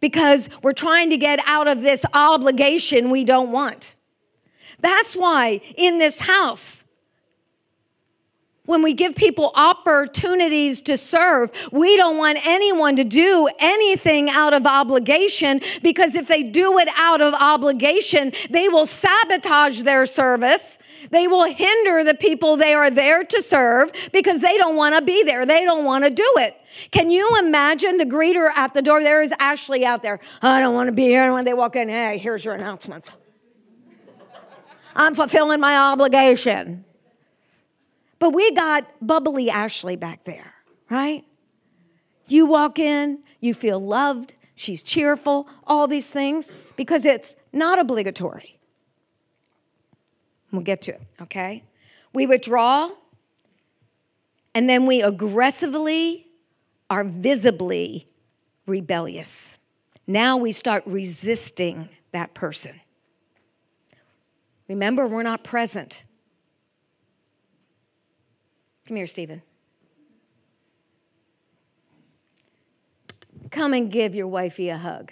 [0.00, 3.94] Because we're trying to get out of this obligation we don't want.
[4.80, 6.84] That's why in this house,
[8.70, 14.54] when we give people opportunities to serve, we don't want anyone to do anything out
[14.54, 20.78] of obligation because if they do it out of obligation, they will sabotage their service.
[21.10, 25.02] They will hinder the people they are there to serve because they don't want to
[25.02, 25.44] be there.
[25.44, 26.62] They don't want to do it.
[26.92, 29.02] Can you imagine the greeter at the door?
[29.02, 30.20] There is Ashley out there.
[30.42, 31.24] I don't want to be here.
[31.24, 33.10] And when they walk in, hey, here's your announcement.
[35.00, 36.84] I'm fulfilling my obligation.
[38.18, 40.52] But we got bubbly Ashley back there,
[40.90, 41.24] right?
[42.26, 48.58] You walk in, you feel loved, she's cheerful, all these things, because it's not obligatory.
[50.52, 51.64] We'll get to it, okay?
[52.12, 52.90] We withdraw,
[54.54, 56.26] and then we aggressively
[56.90, 58.06] are visibly
[58.66, 59.56] rebellious.
[60.06, 62.78] Now we start resisting that person.
[64.70, 66.04] Remember, we're not present.
[68.86, 69.42] Come here, Stephen.
[73.50, 75.10] Come and give your wifey a hug.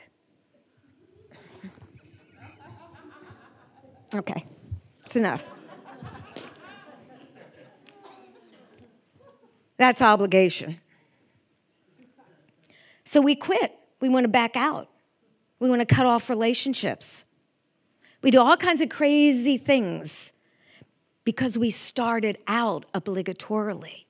[4.14, 4.44] Okay,
[5.04, 5.50] it's enough.
[9.76, 10.80] That's obligation.
[13.04, 13.76] So we quit.
[14.00, 14.88] We want to back out.
[15.58, 17.24] We want to cut off relationships.
[18.22, 20.32] We do all kinds of crazy things
[21.24, 24.04] because we started out obligatorily.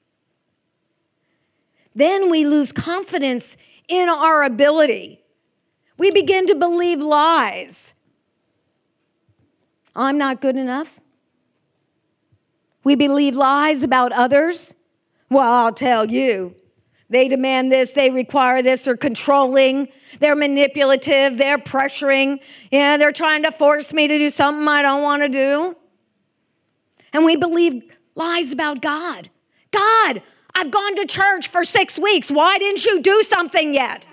[1.94, 3.56] then we lose confidence
[3.88, 5.20] in our ability.
[5.96, 7.94] We begin to believe lies.
[9.96, 11.00] I'm not good enough.
[12.84, 14.76] We believe lies about others.
[15.28, 16.54] Well, I'll tell you,
[17.10, 19.88] they demand this, they require this, they're controlling,
[20.20, 22.40] they're manipulative, they're pressuring.
[22.70, 25.76] Yeah, they're trying to force me to do something I don't want to do.
[27.12, 27.82] And we believe
[28.14, 29.30] lies about God.
[29.70, 30.22] God,
[30.54, 32.30] I've gone to church for six weeks.
[32.30, 34.06] Why didn't you do something yet?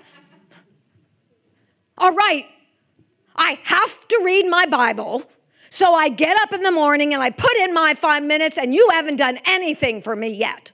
[1.98, 2.46] All right,
[3.34, 5.24] I have to read my Bible.
[5.70, 8.74] So I get up in the morning and I put in my five minutes, and
[8.74, 10.72] you haven't done anything for me yet.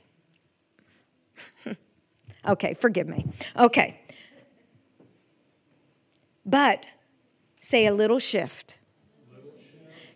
[2.46, 3.26] Okay, forgive me.
[3.56, 4.00] Okay.
[6.44, 6.86] But
[7.60, 8.80] say a little shift.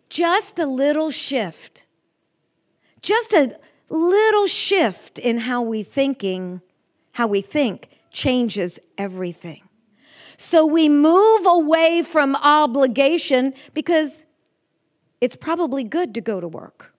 [0.08, 1.86] Just a little shift.
[3.02, 3.58] Just a
[3.88, 6.60] little shift in how we thinking,
[7.12, 9.62] how we think changes everything.
[10.36, 14.26] So we move away from obligation because
[15.20, 16.92] it's probably good to go to work.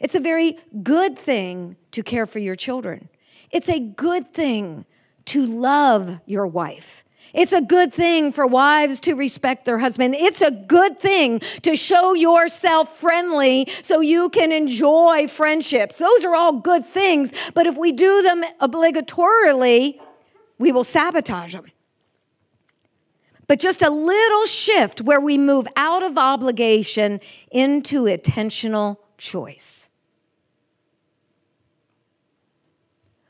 [0.00, 3.08] It's a very good thing to care for your children.
[3.50, 4.84] It's a good thing
[5.26, 7.04] to love your wife.
[7.34, 10.14] It's a good thing for wives to respect their husband.
[10.14, 15.98] It's a good thing to show yourself friendly so you can enjoy friendships.
[15.98, 20.00] Those are all good things, but if we do them obligatorily,
[20.58, 21.66] we will sabotage them.
[23.46, 27.20] But just a little shift where we move out of obligation
[27.50, 29.87] into intentional choice.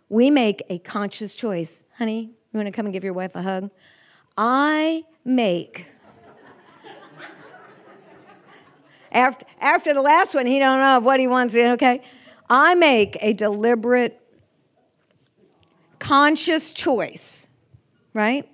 [0.09, 1.83] We make a conscious choice.
[1.97, 3.71] Honey, you want to come and give your wife a hug?
[4.37, 5.87] I make.
[9.13, 12.03] after, after the last one, he don't know what he wants to, okay?
[12.49, 14.21] I make a deliberate,
[15.99, 17.49] conscious choice,
[18.15, 18.49] right?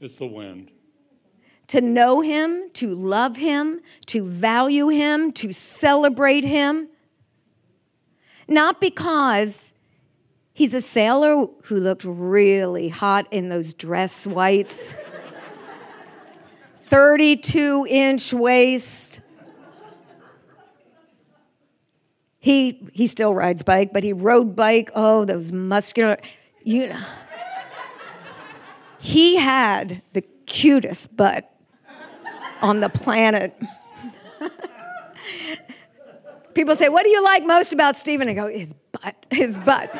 [0.00, 0.70] It's the wind.
[1.68, 6.88] To know him, to love him, to value him, to celebrate him.
[8.48, 9.74] Not because
[10.52, 14.94] he's a sailor who looked really hot in those dress whites,
[16.80, 19.20] 32 inch waist.
[22.38, 24.90] He, he still rides bike, but he rode bike.
[24.94, 26.16] Oh, those muscular,
[26.62, 27.04] you know.
[29.00, 31.50] He had the cutest butt
[32.62, 33.56] on the planet.
[36.56, 38.30] People say, What do you like most about Stephen?
[38.30, 39.94] I go, His butt, his butt.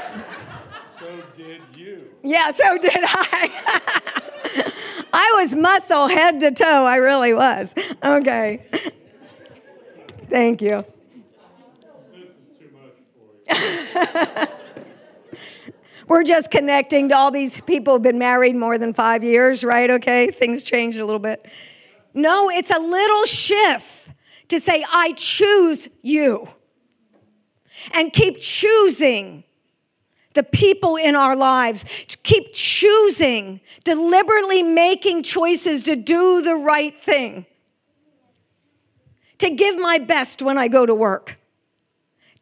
[0.98, 2.10] So did you.
[2.22, 4.72] Yeah, so did I.
[5.12, 6.86] I was muscle head to toe.
[6.86, 7.74] I really was.
[8.02, 8.64] Okay.
[10.30, 10.82] Thank you.
[12.14, 12.94] This is too much
[14.24, 15.66] for you.
[16.08, 19.90] We're just connecting to all these people who've been married more than five years, right?
[19.90, 21.44] Okay, things changed a little bit.
[22.14, 24.05] No, it's a little shift
[24.48, 26.48] to say, I choose you.
[27.92, 29.44] And keep choosing
[30.34, 31.84] the people in our lives.
[32.22, 37.46] Keep choosing, deliberately making choices to do the right thing.
[39.38, 41.38] To give my best when I go to work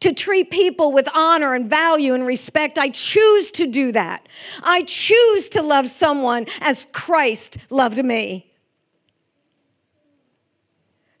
[0.05, 2.77] to treat people with honor and value and respect.
[2.77, 4.27] I choose to do that.
[4.61, 8.53] I choose to love someone as Christ loved me.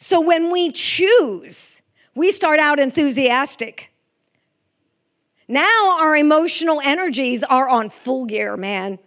[0.07, 1.81] So when we choose,
[2.13, 3.91] we start out enthusiastic.
[5.47, 8.99] Now our emotional energies are on full gear, man.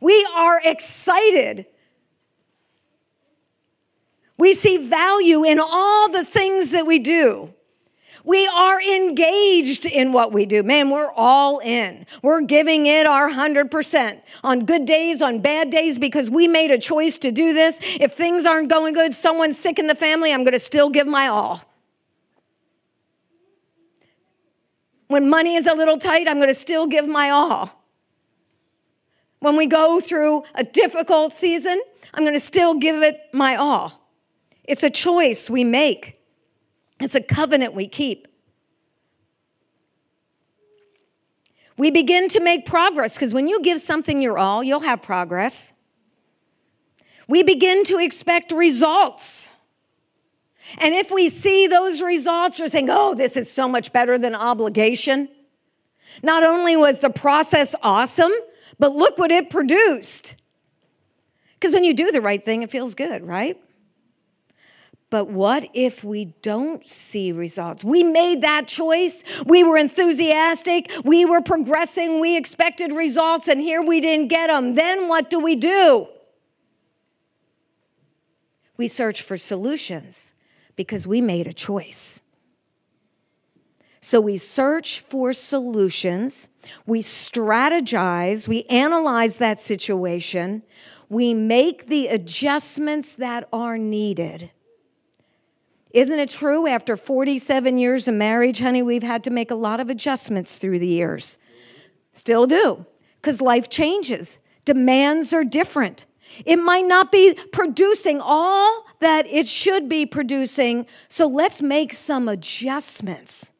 [0.00, 1.64] We are excited.
[4.36, 7.54] We see value in all the things that we do.
[8.24, 10.62] We are engaged in what we do.
[10.62, 12.06] Man, we're all in.
[12.22, 16.78] We're giving it our 100% on good days, on bad days, because we made a
[16.78, 17.78] choice to do this.
[17.82, 21.06] If things aren't going good, someone's sick in the family, I'm going to still give
[21.06, 21.62] my all.
[25.08, 27.84] When money is a little tight, I'm going to still give my all.
[29.40, 31.78] When we go through a difficult season,
[32.14, 34.08] I'm going to still give it my all.
[34.64, 36.23] It's a choice we make.
[37.00, 38.28] It's a covenant we keep.
[41.76, 45.72] We begin to make progress because when you give something your all, you'll have progress.
[47.26, 49.50] We begin to expect results.
[50.78, 54.34] And if we see those results, we're saying, oh, this is so much better than
[54.34, 55.28] obligation.
[56.22, 58.32] Not only was the process awesome,
[58.78, 60.34] but look what it produced.
[61.54, 63.58] Because when you do the right thing, it feels good, right?
[65.14, 67.84] But what if we don't see results?
[67.84, 69.22] We made that choice.
[69.46, 70.90] We were enthusiastic.
[71.04, 72.18] We were progressing.
[72.18, 74.74] We expected results, and here we didn't get them.
[74.74, 76.08] Then what do we do?
[78.76, 80.32] We search for solutions
[80.74, 82.18] because we made a choice.
[84.00, 86.48] So we search for solutions,
[86.86, 90.64] we strategize, we analyze that situation,
[91.08, 94.50] we make the adjustments that are needed.
[95.94, 96.66] Isn't it true?
[96.66, 100.80] After 47 years of marriage, honey, we've had to make a lot of adjustments through
[100.80, 101.38] the years.
[102.10, 102.84] Still do,
[103.20, 106.06] because life changes, demands are different.
[106.44, 112.28] It might not be producing all that it should be producing, so let's make some
[112.28, 113.52] adjustments.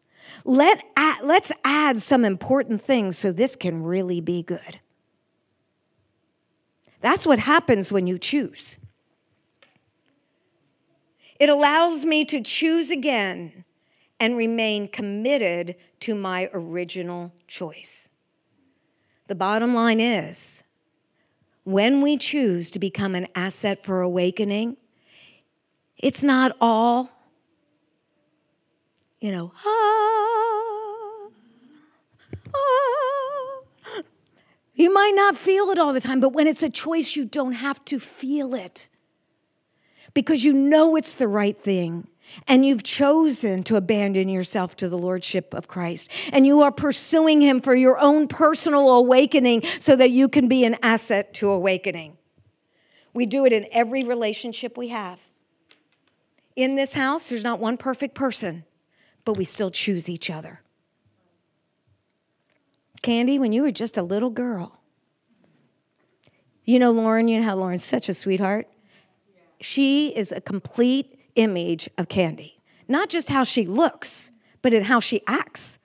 [0.45, 4.80] Let add, let's add some important things so this can really be good.
[7.01, 8.80] That's what happens when you choose.
[11.39, 13.64] It allows me to choose again
[14.20, 18.09] and remain committed to my original choice.
[19.26, 20.62] The bottom line is
[21.64, 24.76] when we choose to become an asset for awakening,
[25.99, 27.11] it's not all,
[29.20, 31.28] you know, ah,
[32.55, 34.03] ah.
[34.74, 37.53] You might not feel it all the time, but when it's a choice, you don't
[37.53, 38.89] have to feel it
[40.15, 42.09] because you know it's the right thing
[42.49, 47.41] and you've chosen to abandon yourself to the Lordship of Christ, and you are pursuing
[47.41, 52.17] Him for your own personal awakening so that you can be an asset to awakening.
[53.12, 55.21] We do it in every relationship we have.
[56.57, 58.65] In this house, there's not one perfect person,
[59.25, 60.61] but we still choose each other.
[63.03, 64.81] Candy, when you were just a little girl,
[66.65, 68.69] you know Lauren, you know how Lauren's such a sweetheart?
[69.65, 72.61] She is a complete image of Candy.
[72.87, 75.79] Not just how she looks, but in how she acts.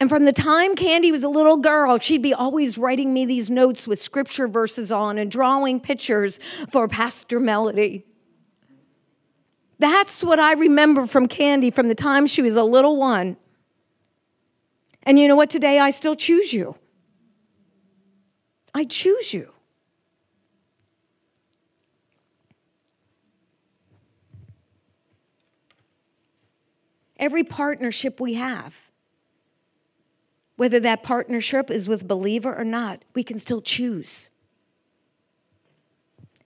[0.00, 3.48] And from the time Candy was a little girl, she'd be always writing me these
[3.48, 8.04] notes with scripture verses on and drawing pictures for Pastor Melody.
[9.78, 13.36] That's what I remember from Candy from the time she was a little one.
[15.04, 15.48] And you know what?
[15.48, 16.74] Today I still choose you.
[18.74, 19.53] I choose you.
[27.24, 28.76] Every partnership we have.
[30.56, 34.30] Whether that partnership is with believer or not, we can still choose.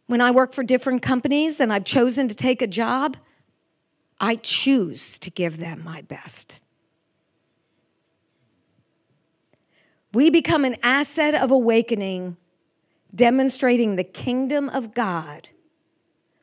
[0.07, 3.17] When I work for different companies and I've chosen to take a job,
[4.21, 6.61] I choose to give them my best.
[10.15, 12.37] We become an asset of awakening,
[13.13, 15.49] demonstrating the kingdom of God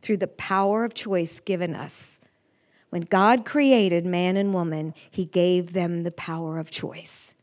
[0.01, 2.19] through the power of choice given us
[2.95, 7.35] when God created man and woman, he gave them the power of choice.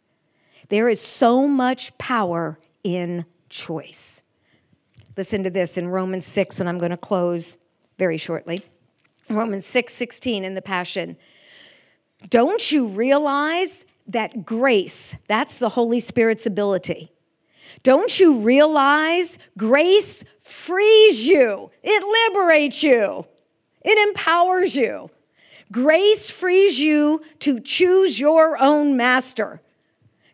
[0.70, 4.22] There is so much power in choice.
[5.14, 7.58] Listen to this in Romans 6, and I'm going to close
[7.98, 8.64] very shortly.
[9.28, 11.18] Romans 6 16 in the Passion.
[12.30, 17.12] Don't you realize that grace, that's the Holy Spirit's ability.
[17.82, 23.26] Don't you realize grace frees you, it liberates you,
[23.82, 25.10] it empowers you.
[25.72, 29.60] Grace frees you to choose your own master.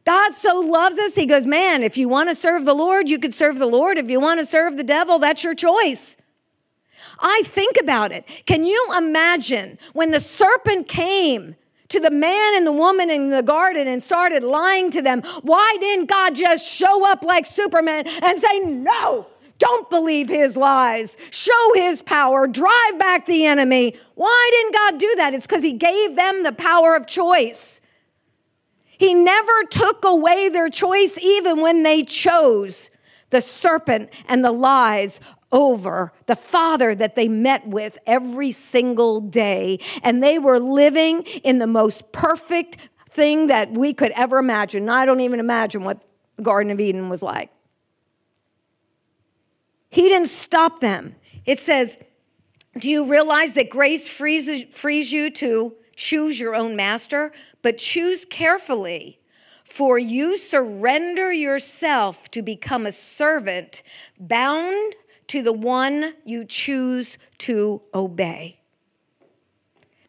[0.04, 3.18] God so loves us, He goes, Man, if you want to serve the Lord, you
[3.18, 3.98] could serve the Lord.
[3.98, 6.16] If you want to serve the devil, that's your choice.
[7.20, 8.24] I think about it.
[8.46, 11.56] Can you imagine when the serpent came
[11.88, 15.22] to the man and the woman in the garden and started lying to them?
[15.42, 19.26] Why didn't God just show up like Superman and say, No,
[19.58, 21.16] don't believe his lies.
[21.30, 22.46] Show his power.
[22.46, 23.96] Drive back the enemy.
[24.14, 25.34] Why didn't God do that?
[25.34, 27.80] It's because he gave them the power of choice.
[28.86, 32.90] He never took away their choice, even when they chose
[33.30, 39.78] the serpent and the lies over the Father that they met with every single day.
[40.02, 42.76] And they were living in the most perfect
[43.10, 44.88] thing that we could ever imagine.
[44.88, 46.04] I don't even imagine what
[46.36, 47.50] the Garden of Eden was like.
[49.88, 51.16] He didn't stop them.
[51.44, 51.96] It says,
[52.78, 57.32] Do you realize that grace frees, frees you to choose your own master?
[57.62, 59.20] But choose carefully,
[59.64, 63.82] for you surrender yourself to become a servant
[64.18, 64.94] bound
[65.28, 68.58] to the one you choose to obey.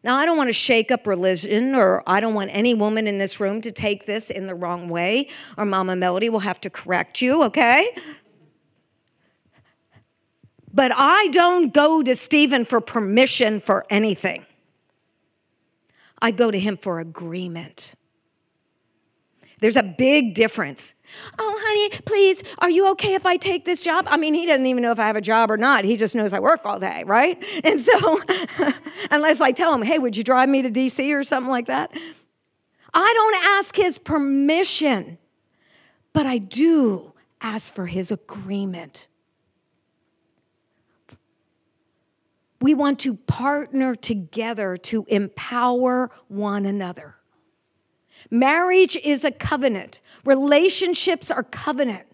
[0.02, 3.18] Now, I don't want to shake up religion, or I don't want any woman in
[3.18, 5.28] this room to take this in the wrong way,
[5.58, 7.94] or Mama Melody will have to correct you, okay?
[10.72, 14.46] But I don't go to Stephen for permission for anything.
[16.22, 17.94] I go to him for agreement.
[19.60, 20.94] There's a big difference.
[21.38, 24.06] Oh, honey, please, are you okay if I take this job?
[24.08, 25.84] I mean, he doesn't even know if I have a job or not.
[25.84, 27.42] He just knows I work all day, right?
[27.64, 28.20] And so,
[29.10, 31.92] unless I tell him, hey, would you drive me to DC or something like that?
[32.94, 35.18] I don't ask his permission,
[36.12, 39.08] but I do ask for his agreement.
[42.60, 47.16] We want to partner together to empower one another.
[48.30, 52.06] Marriage is a covenant, relationships are covenant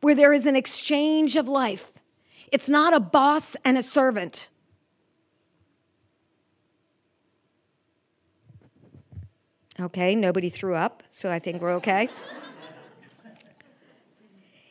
[0.00, 1.92] where there is an exchange of life.
[2.50, 4.48] It's not a boss and a servant.
[9.80, 12.08] Okay, nobody threw up, so I think we're okay.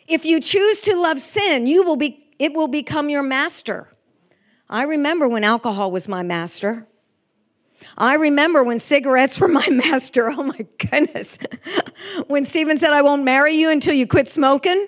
[0.07, 3.92] if you choose to love sin, you will be it will become your master.
[4.69, 6.87] I remember when alcohol was my master.
[7.97, 10.29] I remember when cigarettes were my master.
[10.29, 11.37] Oh my goodness.
[12.27, 14.87] when Stephen said, I won't marry you until you quit smoking,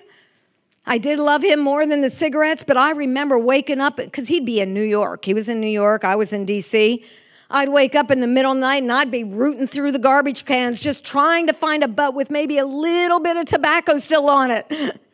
[0.88, 4.46] I did love him more than the cigarettes, but I remember waking up because he'd
[4.46, 5.24] be in New York.
[5.24, 7.04] He was in New York, I was in DC.
[7.48, 10.00] I'd wake up in the middle of the night and I'd be rooting through the
[10.00, 13.98] garbage cans, just trying to find a butt with maybe a little bit of tobacco
[13.98, 15.00] still on it.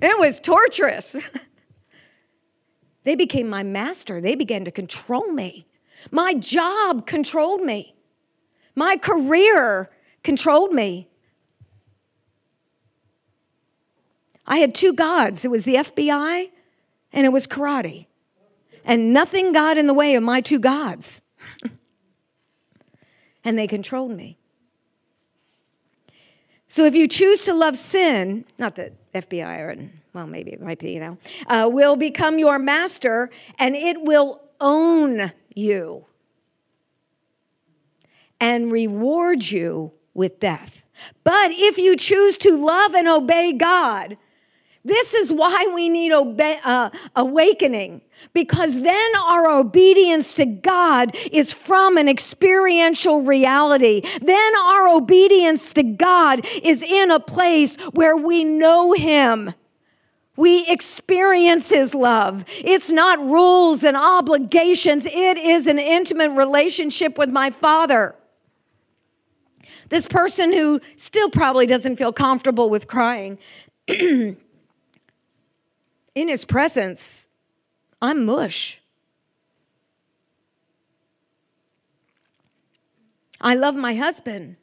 [0.00, 1.14] It was torturous.
[3.08, 4.20] They became my master.
[4.20, 5.66] They began to control me.
[6.10, 7.94] My job controlled me.
[8.74, 9.88] My career
[10.22, 11.08] controlled me.
[14.46, 16.50] I had two gods it was the FBI
[17.14, 18.08] and it was karate.
[18.84, 21.22] And nothing got in the way of my two gods.
[23.42, 24.36] and they controlled me.
[26.66, 28.92] So if you choose to love sin, not that
[29.22, 29.76] FBI or,
[30.12, 34.40] well, maybe it might be, you know, uh, will become your master and it will
[34.60, 36.04] own you
[38.40, 40.82] and reward you with death.
[41.24, 44.16] But if you choose to love and obey God,
[44.88, 48.00] this is why we need obe- uh, awakening,
[48.32, 54.02] because then our obedience to God is from an experiential reality.
[54.20, 59.54] Then our obedience to God is in a place where we know Him.
[60.36, 62.44] We experience His love.
[62.48, 68.14] It's not rules and obligations, it is an intimate relationship with my Father.
[69.88, 73.38] This person who still probably doesn't feel comfortable with crying.
[76.18, 77.28] in his presence,
[78.02, 78.80] I'm mush.
[83.40, 84.56] I love my husband,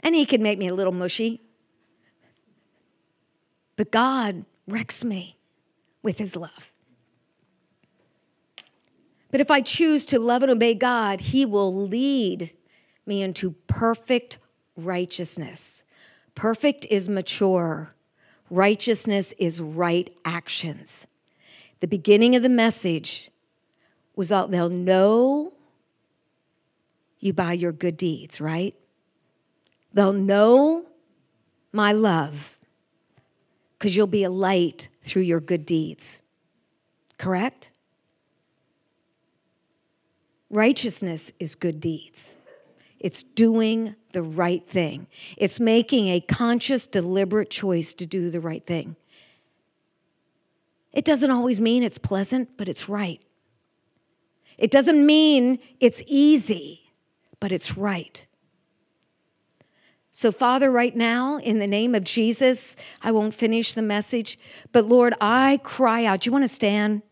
[0.00, 1.40] and he can make me a little mushy.
[3.76, 5.38] But God wrecks me
[6.02, 6.70] with his love.
[9.30, 12.52] But if I choose to love and obey God, he will lead
[13.06, 14.36] me into perfect
[14.76, 15.82] righteousness.
[16.34, 17.94] Perfect is mature.
[18.52, 21.06] Righteousness is right actions.
[21.80, 23.30] The beginning of the message
[24.14, 25.54] was all, they'll know
[27.18, 28.74] you by your good deeds, right?
[29.94, 30.84] They'll know
[31.72, 32.58] my love
[33.78, 36.20] because you'll be a light through your good deeds.
[37.16, 37.70] Correct?
[40.50, 42.34] Righteousness is good deeds.
[43.02, 45.08] It's doing the right thing.
[45.36, 48.96] It's making a conscious, deliberate choice to do the right thing.
[50.92, 53.20] It doesn't always mean it's pleasant, but it's right.
[54.56, 56.92] It doesn't mean it's easy,
[57.40, 58.24] but it's right.
[60.12, 64.38] So, Father, right now, in the name of Jesus, I won't finish the message,
[64.70, 66.20] but Lord, I cry out.
[66.20, 67.02] Do you want to stand?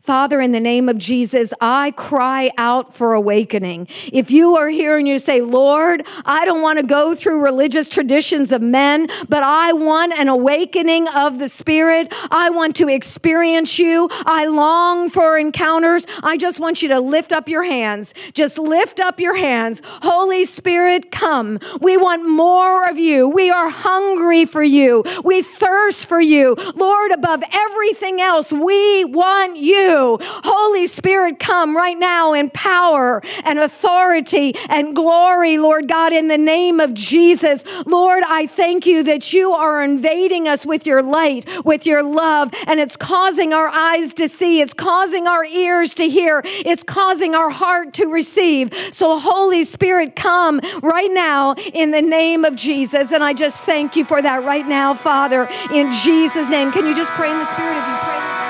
[0.00, 3.88] Father, in the name of Jesus, I cry out for awakening.
[4.12, 7.88] If you are here and you say, Lord, I don't want to go through religious
[7.88, 12.12] traditions of men, but I want an awakening of the Spirit.
[12.30, 14.08] I want to experience you.
[14.24, 16.06] I long for encounters.
[16.22, 18.14] I just want you to lift up your hands.
[18.32, 19.82] Just lift up your hands.
[19.84, 21.58] Holy Spirit, come.
[21.80, 23.28] We want more of you.
[23.28, 25.04] We are hungry for you.
[25.24, 26.56] We thirst for you.
[26.76, 29.87] Lord, above everything else, we want you.
[29.90, 36.38] Holy Spirit, come right now in power and authority and glory, Lord God, in the
[36.38, 37.64] name of Jesus.
[37.86, 42.52] Lord, I thank you that you are invading us with your light, with your love,
[42.66, 47.34] and it's causing our eyes to see, it's causing our ears to hear, it's causing
[47.34, 48.74] our heart to receive.
[48.92, 53.12] So, Holy Spirit, come right now in the name of Jesus.
[53.12, 56.72] And I just thank you for that right now, Father, in Jesus' name.
[56.72, 58.47] Can you just pray in the Spirit of you?